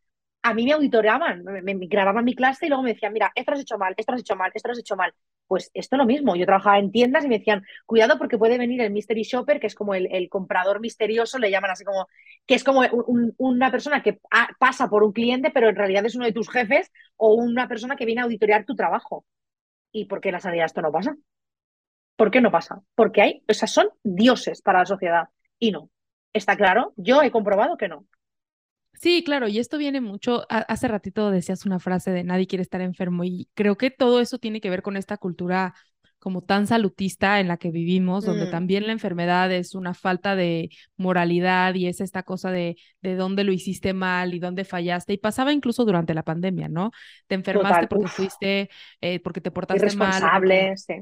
[0.43, 3.57] a mí me auditoreaban, me, grababan mi clase y luego me decían, mira, esto lo
[3.57, 5.13] has hecho mal, esto lo has hecho mal, esto lo has hecho mal.
[5.47, 6.35] Pues esto es lo mismo.
[6.37, 9.69] Yo trabajaba en tiendas y me decían, cuidado porque puede venir el mystery shopper, que
[9.69, 12.09] es como el, comprador misterioso, le llaman así como,
[12.47, 12.83] que es como
[13.39, 14.19] una persona que
[14.59, 17.97] pasa por un cliente, pero en realidad es uno de tus jefes o una persona
[17.97, 19.25] que viene a auditorear tu trabajo.
[19.93, 21.17] ¿Y por qué en la sanidad esto no pasa?
[22.17, 22.83] ¿Por qué no pasa?
[22.95, 25.29] Porque hay, o sea, son dioses para la sociedad
[25.59, 25.91] y no.
[26.33, 26.93] ¿Está claro?
[26.97, 28.07] Yo he comprobado que no.
[29.01, 32.81] Sí, claro, y esto viene mucho, hace ratito decías una frase de nadie quiere estar
[32.81, 35.75] enfermo y creo que todo eso tiene que ver con esta cultura
[36.19, 38.51] como tan salutista en la que vivimos, donde mm.
[38.51, 43.45] también la enfermedad es una falta de moralidad y es esta cosa de, de dónde
[43.45, 45.13] lo hiciste mal y dónde fallaste.
[45.13, 46.91] Y pasaba incluso durante la pandemia, ¿no?
[47.29, 48.71] Te enfermaste porque fuiste,
[49.01, 50.21] eh, porque te portaste mal.
[50.77, 50.95] Sí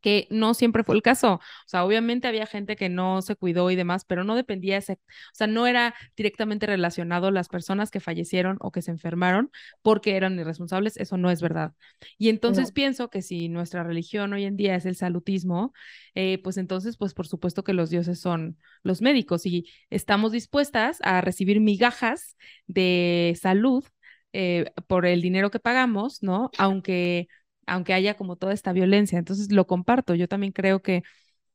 [0.00, 1.34] que no siempre fue el caso.
[1.34, 4.94] O sea, obviamente había gente que no se cuidó y demás, pero no dependía ese,
[4.94, 9.50] o sea, no era directamente relacionado las personas que fallecieron o que se enfermaron
[9.82, 11.72] porque eran irresponsables, eso no es verdad.
[12.18, 15.72] Y entonces pienso que si nuestra religión hoy en día es el salutismo,
[16.14, 20.98] eh, pues entonces, pues por supuesto que los dioses son los médicos y estamos dispuestas
[21.02, 22.36] a recibir migajas
[22.66, 23.84] de salud
[24.32, 26.50] eh, por el dinero que pagamos, ¿no?
[26.58, 27.28] Aunque
[27.66, 29.18] aunque haya como toda esta violencia.
[29.18, 30.14] Entonces lo comparto.
[30.14, 31.02] Yo también creo que,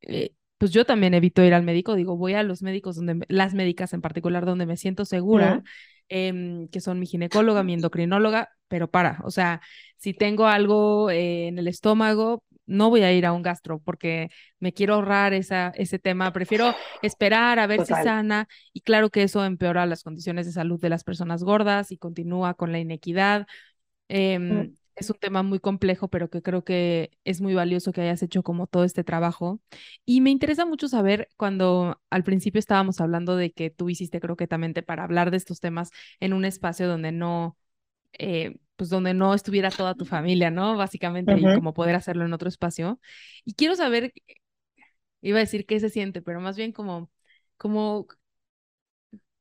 [0.01, 1.95] eh, pues yo también evito ir al médico.
[1.95, 5.63] Digo, voy a los médicos, donde las médicas en particular, donde me siento segura,
[6.09, 9.61] em, que son mi ginecóloga, mi endocrinóloga, pero para, o sea,
[9.97, 14.29] si tengo algo eh, en el estómago, no voy a ir a un gastro porque
[14.59, 16.31] me quiero ahorrar esa, ese tema.
[16.33, 18.47] Prefiero esperar a ver si sana.
[18.73, 22.53] Y claro que eso empeora las condiciones de salud de las personas gordas y continúa
[22.55, 23.45] con la inequidad.
[24.09, 28.23] Eh, es un tema muy complejo, pero que creo que es muy valioso que hayas
[28.23, 29.59] hecho como todo este trabajo.
[30.05, 34.83] Y me interesa mucho saber cuando al principio estábamos hablando de que tú hiciste croquetamente
[34.83, 37.57] para hablar de estos temas en un espacio donde no,
[38.13, 40.77] eh, pues donde no estuviera toda tu familia, ¿no?
[40.77, 42.99] Básicamente, y como poder hacerlo en otro espacio.
[43.45, 44.13] Y quiero saber
[45.21, 47.09] iba a decir qué se siente, pero más bien como,
[47.57, 48.07] como,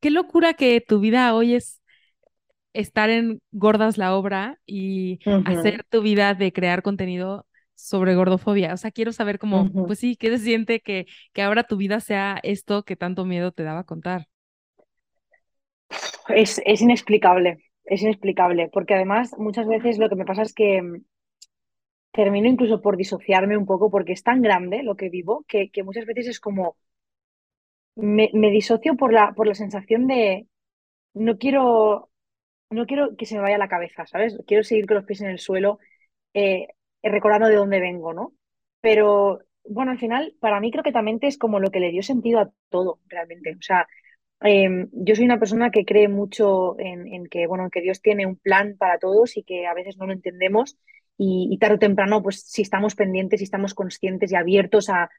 [0.00, 1.80] qué locura que tu vida hoy es
[2.74, 8.74] estar en Gordas la obra y hacer tu vida de crear contenido sobre gordofobia.
[8.74, 12.00] O sea, quiero saber cómo, pues sí, qué se siente que, que ahora tu vida
[12.00, 14.28] sea esto que tanto miedo te daba a contar.
[16.28, 20.82] Es, es inexplicable, es inexplicable, porque además muchas veces lo que me pasa es que
[20.82, 21.04] mm,
[22.12, 25.82] termino incluso por disociarme un poco, porque es tan grande lo que vivo que, que
[25.82, 26.76] muchas veces es como,
[27.96, 30.48] me, me disocio por la, por la sensación de,
[31.14, 32.10] no quiero
[32.74, 34.36] no quiero que se me vaya la cabeza, ¿sabes?
[34.46, 35.78] Quiero seguir con los pies en el suelo,
[36.34, 36.68] eh,
[37.02, 38.34] recordando de dónde vengo, ¿no?
[38.80, 42.02] Pero bueno, al final, para mí creo que también es como lo que le dio
[42.02, 43.52] sentido a todo, realmente.
[43.58, 43.86] O sea,
[44.40, 48.36] em, yo soy una persona que cree mucho en, que, bueno, que Dios tiene un
[48.36, 50.76] plan para todos y que a veces no lo entendemos
[51.16, 55.10] y, tarde o temprano, pues si estamos pendientes, si estamos conscientes y abiertos a,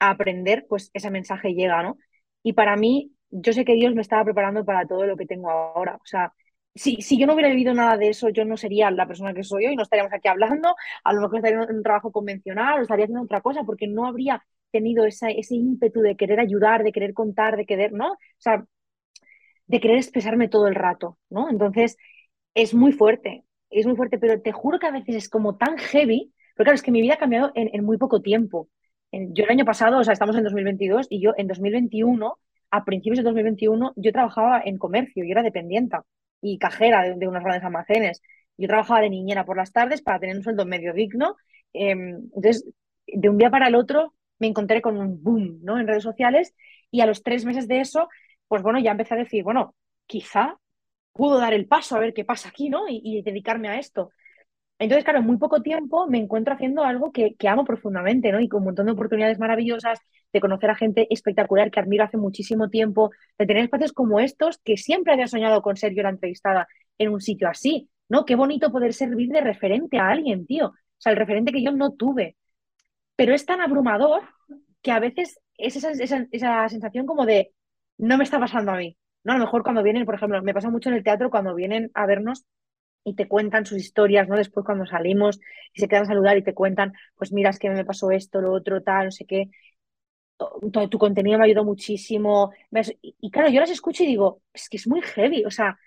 [0.00, 1.98] a aprender, pues ese mensaje llega, ¿no?
[2.42, 5.50] Y para mí, yo sé que Dios me estaba preparando para todo lo que tengo
[5.50, 5.96] ahora.
[5.96, 6.32] O sea,
[6.74, 9.44] si, si yo no hubiera vivido nada de eso, yo no sería la persona que
[9.44, 12.82] soy hoy, no estaríamos aquí hablando, a lo mejor estaría en un trabajo convencional o
[12.82, 16.92] estaría haciendo otra cosa, porque no habría tenido esa, ese ímpetu de querer ayudar, de
[16.92, 18.12] querer contar, de querer, ¿no?
[18.12, 18.64] O sea,
[19.66, 21.48] de querer expresarme todo el rato, ¿no?
[21.50, 21.96] Entonces,
[22.54, 25.78] es muy fuerte, es muy fuerte, pero te juro que a veces es como tan
[25.78, 28.68] heavy, porque claro, es que mi vida ha cambiado en, muy poco tiempo.
[29.12, 32.38] Yo el año pasado, o sea, estamos en 2022 y yo en 2021,
[32.70, 35.96] a principios de 2021, yo trabajaba en comercio, yo era dependiente
[36.44, 38.22] y cajera de, unos grandes almacenes.
[38.58, 41.36] Yo trabajaba de niñera por las tardes para tener un sueldo medio digno.
[41.72, 42.66] Em, entonces,
[43.06, 45.78] de un día para el otro me encontré con un boom ¿no?
[45.78, 46.54] en redes sociales
[46.90, 48.08] y a los tres meses de eso,
[48.46, 49.74] pues bueno, ya empecé a decir, bueno,
[50.06, 50.58] quizá
[51.12, 52.84] puedo dar el paso a ver qué pasa aquí, ¿no?
[52.88, 54.10] y dedicarme a esto.
[54.78, 58.40] Entonces, claro, en muy poco tiempo me encuentro haciendo algo que, amo profundamente, ¿no?
[58.40, 60.00] Y con un montón de oportunidades maravillosas,
[60.32, 64.58] de conocer a gente espectacular que admiro hace muchísimo tiempo, de tener espacios como estos,
[64.58, 66.66] que siempre había soñado con ser yo la entrevistada
[66.98, 68.24] en un sitio así, ¿no?
[68.24, 70.68] Qué bonito poder servir de referente a alguien, tío.
[70.68, 72.36] O sea, el referente que yo no tuve.
[73.16, 74.22] Pero es tan abrumador
[74.82, 77.52] que a veces es esa, esa sensación como de,
[77.98, 78.96] no me está pasando a mí.
[79.24, 79.32] ¿no?
[79.32, 81.90] A lo mejor cuando vienen, por ejemplo, me pasa mucho en el teatro cuando vienen
[81.94, 82.44] a vernos
[83.04, 84.36] y te cuentan sus historias, ¿no?
[84.36, 85.40] Después cuando salimos
[85.74, 88.40] y se quedan a saludar y te cuentan, pues mira, es que me pasó esto,
[88.40, 89.50] lo otro, tal, no sé qué.
[90.72, 92.52] Tu, tu contenido me ayudó muchísimo.
[93.02, 95.78] Y, claro, yo las escucho y digo, es que es muy heavy, o sea,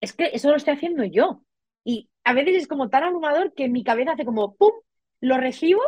[0.00, 1.44] es que eso lo estoy haciendo yo.
[1.84, 4.72] Y a veces es como tan abrumador que mi cabeza hace como, ¡pum!,
[5.20, 5.82] lo recibo,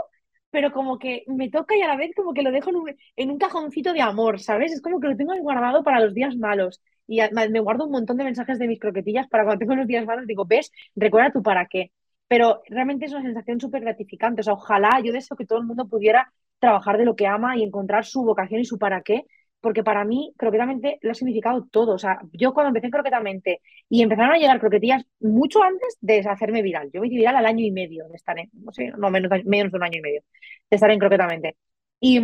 [0.52, 2.70] pero como que me toca y a la vez como que lo dejo
[3.16, 4.72] en un, cajoncito de amor, ¿sabes?
[4.72, 8.18] Es como que lo tengo guardado para los días malos y me guardo un montón
[8.18, 11.42] de mensajes de mis croquetillas para cuando tengo los días malos, digo, ves, recuerda tu
[11.42, 11.90] para qué.
[12.28, 14.42] Pero realmente es una sensación súper gratificante.
[14.42, 17.56] O sea, ojalá yo deseo que todo el mundo pudiera trabajar de lo que ama
[17.56, 19.24] y encontrar su vocación y su para qué,
[19.62, 21.94] porque para mí croquetamente lo ha significado todo.
[21.94, 26.18] O sea, yo cuando empecé en croquetamente y empezaron a llegar croquetillas mucho antes de
[26.20, 26.90] hacerme viral.
[26.92, 29.30] Yo me hice viral al año y medio de estar en, no sé, no menos,
[29.44, 30.22] menos de un año y medio
[30.68, 31.56] de estar en croquetamente.
[32.00, 32.20] Y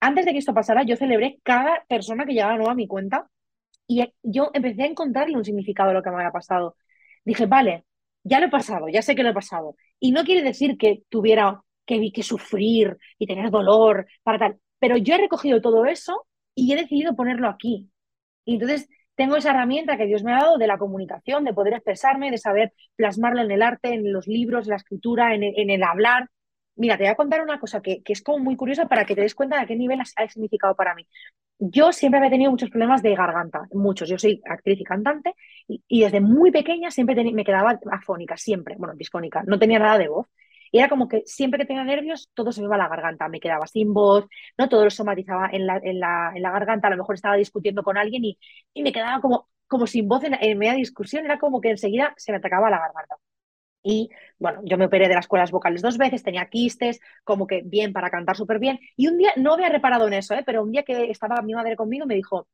[0.00, 3.28] antes de que esto pasara, yo celebré cada persona que llegaba nueva a mi cuenta
[3.86, 6.76] y yo empecé a encontrarle un significado a lo que me había pasado.
[7.24, 7.84] Dije, vale,
[8.24, 9.76] ya lo he pasado, ya sé que lo he pasado.
[10.00, 14.96] Y no quiere decir que tuviera que, que sufrir y tener dolor para tal, pero
[14.96, 16.27] yo he recogido todo eso
[16.60, 17.90] y he decidido ponerlo aquí.
[18.44, 21.74] Y entonces tengo esa herramienta que Dios me ha dado de la comunicación, de poder
[21.74, 25.82] expresarme, de saber plasmarlo en el arte, en los libros, en la escritura, en el,
[25.82, 26.30] hablar.
[26.76, 29.22] Mira, te voy a contar una cosa que, es como muy curiosa para que te
[29.22, 31.06] des cuenta de qué nivel ha significado para mí
[31.58, 34.08] yo siempre había tenido muchos problemas de garganta, muchos.
[34.08, 35.34] Yo soy actriz y cantante
[35.66, 40.08] y, desde muy pequeña siempre me quedaba afónica, siempre, bueno, disfónica, no tenía nada de
[40.08, 40.26] voz.
[40.72, 43.28] Y era como que siempre que tenía nervios, todo se me iba a la garganta,
[43.28, 44.68] me quedaba sin voz, ¿no?
[44.68, 47.82] Todo lo somatizaba en la, en la, en la garganta, a lo mejor estaba discutiendo
[47.82, 48.38] con alguien y,
[48.74, 52.32] y me quedaba como, como sin voz en, media discusión, era como que enseguida se
[52.32, 53.16] me atacaba la garganta.
[53.82, 57.62] Y bueno, yo me operé de las cuerdas vocales dos veces, tenía quistes, como que
[57.64, 58.78] bien para cantar súper bien.
[58.96, 60.42] Y un día, no había reparado en eso, ¿eh?
[60.44, 62.48] pero un día que estaba mi madre conmigo me dijo,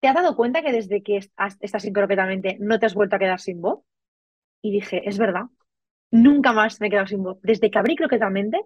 [0.00, 3.40] ¿te has dado cuenta que desde que estás incroquetamente no te has vuelto a quedar
[3.40, 3.80] sin voz?
[4.62, 5.46] Y dije, es verdad,
[6.12, 7.38] nunca más me he quedado sin voz.
[7.42, 8.60] Desde que abrí croquetamente,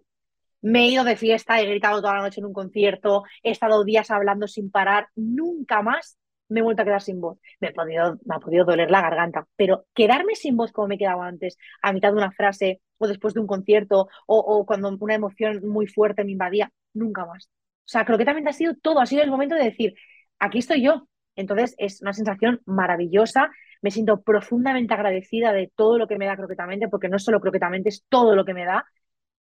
[0.60, 3.84] me he ido de fiesta, he gritado toda la noche en un concierto, he estado
[3.84, 6.18] días hablando sin parar, nunca más
[6.48, 7.38] me he vuelto a quedar sin voz.
[7.60, 10.98] Me, ha podido, me ha podido doler la garganta, pero quedarme sin voz como me
[10.98, 15.14] quedaba antes, a mitad de una frase o después de un concierto o, cuando una
[15.14, 17.48] emoción muy fuerte me invadía, nunca más.
[17.84, 19.94] O sea, creo que también ha sido todo, ha sido el momento de decir,
[20.38, 21.08] aquí estoy yo.
[21.36, 23.50] Entonces es una sensación maravillosa,
[23.82, 27.88] me siento profundamente agradecida de todo lo que me da croquetamente, porque no solo croquetamente,
[27.90, 28.86] es todo lo que me da.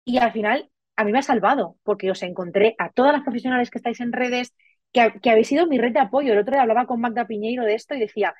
[0.05, 3.71] Y al final a mí me ha salvado, porque os encontré a todas las profesionales
[3.71, 4.53] que estáis en redes,
[4.91, 6.33] que, que habéis sido mi red de apoyo.
[6.33, 8.35] El otro día hablaba con Magda Piñeiro de esto y decía,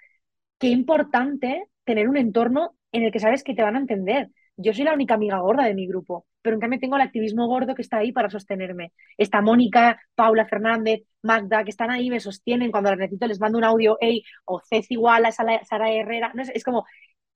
[0.59, 4.29] qué importante tener un entorno en el que sabes que te van a entender.
[4.57, 7.47] Yo soy la única amiga gorda de mi grupo, pero en cambio tengo el activismo
[7.47, 8.93] gordo que está ahí para sostenerme.
[9.17, 13.57] Está Mónica, Paula Fernández, Magda, que están ahí, me sostienen cuando las necesito, les mando
[13.57, 16.31] un audio, hey, o Ceci igual, a Sara Herrera.
[16.35, 16.85] No, es, es como,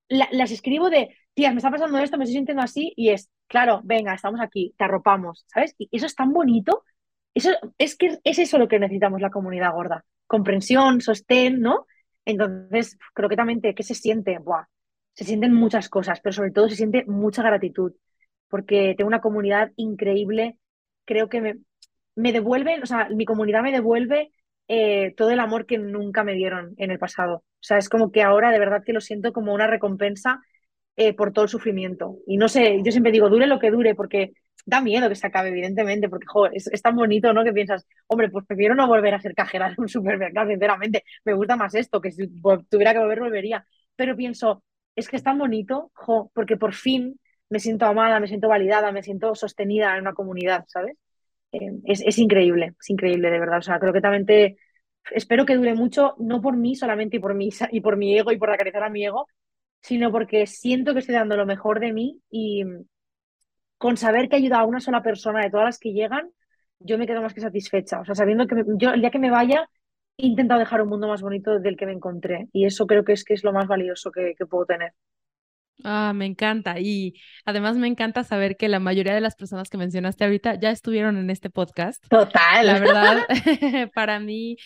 [0.10, 3.82] las escribo de, tías, me está pasando esto, me estoy sintiendo así, y es, claro,
[3.84, 5.76] venga, estamos aquí, te arropamos, ¿sabes?
[5.78, 6.84] Y eso es tan bonito.
[7.34, 10.06] Eso, es que es eso lo que necesitamos la comunidad gorda.
[10.28, 11.86] Comprensión, sostén, ¿no?
[12.26, 14.66] Entonces, creo que también que se siente, Buah,
[15.18, 17.94] se sienten muchas cosas, pero sobre todo se siente mucha gratitud,
[18.50, 20.60] porque tengo una comunidad increíble,
[21.06, 21.58] creo que me,
[22.16, 24.32] me devuelven, o sea, mi comunidad me devuelve
[24.68, 27.38] eh, todo el amor que nunca me dieron en el pasado.
[27.38, 30.40] O sea, es como que ahora de verdad que lo siento como una recompensa
[30.96, 32.18] eh, por todo el sufrimiento.
[32.28, 34.34] Y no sé, yo siempre digo, dure lo que dure, porque
[34.68, 37.44] da miedo que se acabe, evidentemente, porque es, es, tan bonito, ¿no?
[37.44, 41.04] Que piensas, hombre, pues prefiero no volver a ser cajera en un supermercado, sinceramente.
[41.26, 42.28] Me gusta más esto, que si
[42.70, 43.66] tuviera que volver, volvería.
[43.96, 44.64] Pero pienso,
[44.98, 47.20] es que es tan bonito, jo, porque por fin
[47.50, 50.98] me siento amada, me siento validada, me siento sostenida en una comunidad, ¿sabes?
[51.52, 53.60] Eh, es, increíble, es increíble, de verdad.
[53.60, 54.58] O sea, creo que también te,
[55.12, 58.32] espero que dure mucho, no por mí solamente y por mi, y por mi ego
[58.32, 59.28] y por acariciar a mi ego,
[59.82, 62.64] sino porque siento que estoy dando lo mejor de mí y
[63.78, 66.32] con saber que he ayudado a una sola persona de todas las que llegan,
[66.80, 68.02] yo me quedo más que satisfecha.
[68.02, 69.70] O sea, sabiendo que yo el día que me vaya,
[70.18, 72.48] intentado dejar un mundo más bonito del que me encontré.
[72.54, 74.94] Y eso creo que es, que es lo más valioso que, que puedo tener.
[75.84, 76.80] Ah, me encanta.
[76.80, 77.14] Y
[77.46, 81.18] además me encanta saber que la mayoría de las personas que mencionaste ahorita ya estuvieron
[81.18, 82.04] en este podcast.
[82.10, 82.66] Total.
[82.66, 83.18] La verdad,
[83.94, 84.58] para mí,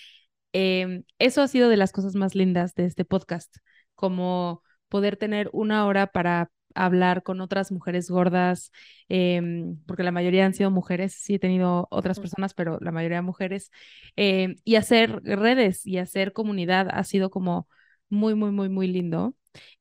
[0.53, 3.57] eh, eso ha sido de las cosas más lindas de este podcast,
[3.95, 8.71] como poder tener una hora para hablar con otras mujeres gordas,
[9.09, 9.41] eh,
[9.85, 13.71] porque la mayoría han sido mujeres, sí he tenido otras personas, pero la mayoría mujeres,
[14.15, 17.67] eh, y hacer redes y hacer comunidad ha sido como
[18.09, 19.35] muy, muy, muy, muy lindo.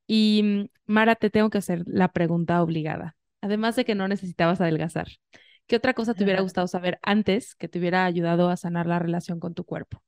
[0.07, 3.17] Y mm, Mara, te tengo que hacer la pregunta obligada.
[3.43, 5.09] Además de que no necesitabas adelgazar,
[5.67, 8.99] ¿qué otra cosa te hubiera gustado saber antes que te hubiera ayudado a sanar la
[8.99, 10.03] relación con tu cuerpo?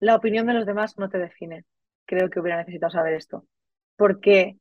[0.00, 1.66] La opinión de los demás no te define
[2.06, 3.46] creo que hubiera necesitado saber esto.
[3.96, 4.56] Porque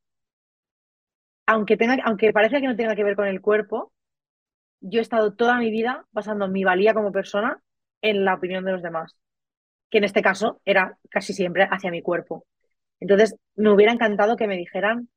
[1.45, 3.93] aunque, tenga, aunque parezca que no tenga que ver con el cuerpo,
[4.81, 7.61] yo he estado toda mi vida basando mi valía como persona
[8.01, 9.15] en la opinión de los demás,
[9.89, 12.45] que en este caso era casi siempre hacia mi cuerpo.
[12.99, 15.09] Entonces, me hubiera encantado que me dijeran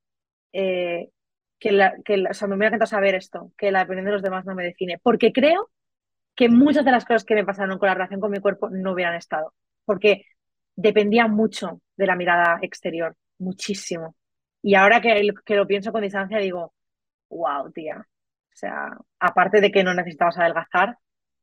[0.53, 1.11] eh,
[1.59, 4.23] que, la, que o sea, me hubiera encantado saber esto, que la opinión de los
[4.23, 5.71] demás no me define, porque creo
[6.35, 8.93] que muchas de las cosas que me pasaron con la relación con mi cuerpo no
[8.93, 9.55] hubieran estado,
[9.85, 10.25] porque
[10.79, 14.15] dependía mucho de la mirada exterior, muchísimo.
[14.63, 16.73] Y ahora que, que lo pienso con distancia, digo,
[17.31, 17.99] wow, tía.
[17.99, 20.99] O sea, aparte de que no necesitabas adelgazar,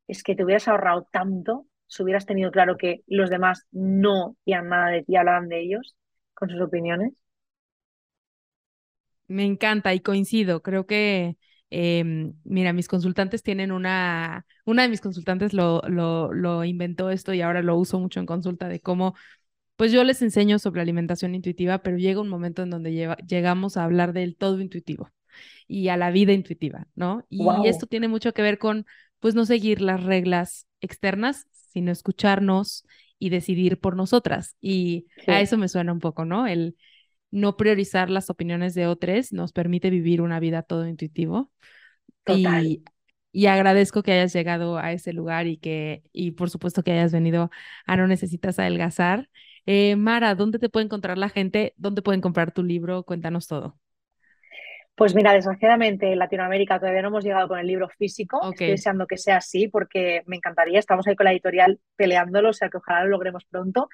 [0.08, 4.68] es que te hubieras ahorrado tanto si hubieras tenido claro que los demás no hacían
[4.70, 5.96] nada de ti, hablaban de ellos
[6.34, 7.12] con sus opiniones.
[9.28, 10.62] Me encanta y coincido.
[10.62, 11.36] Creo que,
[11.70, 17.34] eh, mira, mis consultantes tienen una, una de mis consultantes lo, lo, lo inventó esto
[17.34, 19.14] y ahora lo uso mucho en consulta de cómo
[19.76, 23.84] pues yo les enseño sobre alimentación intuitiva, pero llega un momento en donde llegamos a
[23.84, 25.10] hablar del todo intuitivo
[25.68, 27.26] y a la vida intuitiva, ¿no?
[27.28, 28.86] Y esto tiene mucho que ver con,
[29.20, 32.86] pues, no seguir las reglas externas, sino escucharnos
[33.18, 34.56] y decidir por nosotras.
[34.60, 36.46] Y a eso me suena un poco, ¿no?
[36.46, 36.76] El
[37.36, 41.52] no priorizar las opiniones de otros nos permite vivir una vida todo intuitivo.
[42.26, 42.82] Y,
[43.30, 47.12] y agradezco que hayas llegado a ese lugar y que, y por supuesto que hayas
[47.12, 47.50] venido
[47.86, 49.28] a No Necesitas Adelgazar.
[49.66, 51.74] Eh, Mara, ¿dónde te puede encontrar la gente?
[51.76, 53.02] ¿Dónde pueden comprar tu libro?
[53.02, 53.78] Cuéntanos todo.
[54.94, 58.40] Pues mira, desgraciadamente en Latinoamérica todavía no hemos llegado con el libro físico.
[58.50, 60.78] Estoy deseando que sea así porque me encantaría.
[60.78, 63.90] Estamos ahí con la editorial peleándolo, o sea que ojalá lo logremos pronto.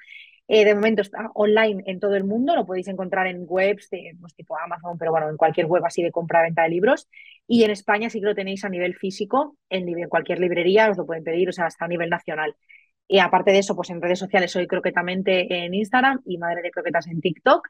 [0.47, 4.15] Eh, de momento está online en todo el mundo, lo podéis encontrar en webs de,
[4.19, 7.07] pues, tipo Amazon, pero bueno, en cualquier web así de compra-venta de libros.
[7.47, 11.05] Y en España sí que lo tenéis a nivel físico, en, cualquier librería os lo
[11.05, 12.55] pueden pedir, o sea, hasta a nivel nacional.
[13.07, 16.71] Y aparte de eso, pues en redes sociales soy croquetamente en Instagram y Madre de
[16.71, 17.67] Croquetas en TikTok.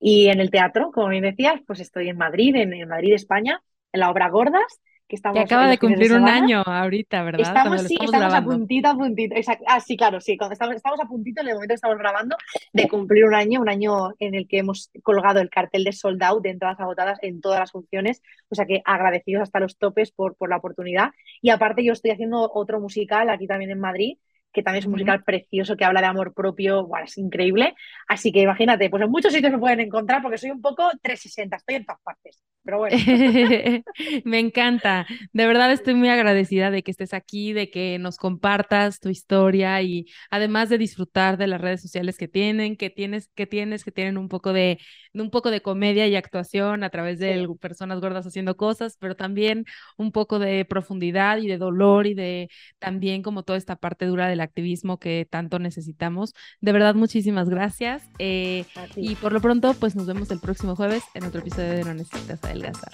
[0.00, 3.62] Y en el teatro, como bien decías, pues estoy en Madrid, en, Madrid, España,
[3.92, 5.36] en la obra Gordas, que estamos...
[5.36, 7.40] Que acaba de cumplir un año ahorita, ¿verdad?
[7.40, 9.34] Estamos, sí, estamos, a puntito, a puntito.
[9.66, 12.36] Ah, sí, claro, sí, estamos, estamos a puntito en el momento que estamos grabando
[12.72, 16.22] de cumplir un año, un año en el que hemos colgado el cartel de sold
[16.22, 20.12] out de entradas agotadas en todas las funciones, o sea que agradecidos hasta los topes
[20.12, 21.10] por, por la oportunidad.
[21.40, 24.18] Y aparte yo estoy haciendo otro musical aquí también en Madrid,
[24.52, 27.74] que también es un musical precioso que habla de amor propio, bueno, es increíble.
[28.08, 31.56] Así que imagínate, pues en muchos sitios me pueden encontrar porque soy un poco 360,
[31.56, 32.42] estoy en todas partes.
[32.68, 32.98] Pero bueno.
[34.26, 35.06] me encanta.
[35.32, 39.80] De verdad estoy muy agradecida de que estés aquí, de que nos compartas tu historia
[39.80, 43.90] y además de disfrutar de las redes sociales que tienen, que tienes, que tienes, que
[43.90, 44.78] tienen un poco de,
[45.14, 49.64] un poco de comedia y actuación a través de personas gordas haciendo cosas, pero también
[49.96, 54.28] un poco de profundidad y de dolor y de también como toda esta parte dura
[54.28, 56.34] del activismo que tanto necesitamos.
[56.60, 58.02] De verdad, muchísimas gracias.
[58.18, 61.84] Eh, y por lo pronto, pues nos vemos el próximo jueves en otro episodio de
[61.84, 62.92] No Necesitas Adelgazar.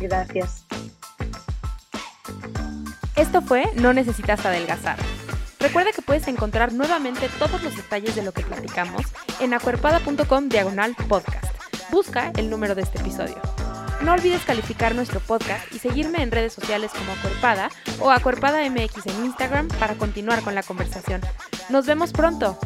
[0.00, 0.66] Gracias.
[3.16, 4.96] Esto fue No Necesitas Adelgazar.
[5.60, 9.02] Recuerda que puedes encontrar nuevamente todos los detalles de lo que platicamos
[9.40, 11.44] en acuerpada.com diagonal podcast.
[11.90, 13.40] Busca el número de este episodio.
[14.02, 17.70] No olvides calificar nuestro podcast y seguirme en redes sociales como Acuerpada
[18.00, 21.20] o Acuerpada MX en Instagram para continuar con la conversación.
[21.68, 22.58] Nos vemos pronto.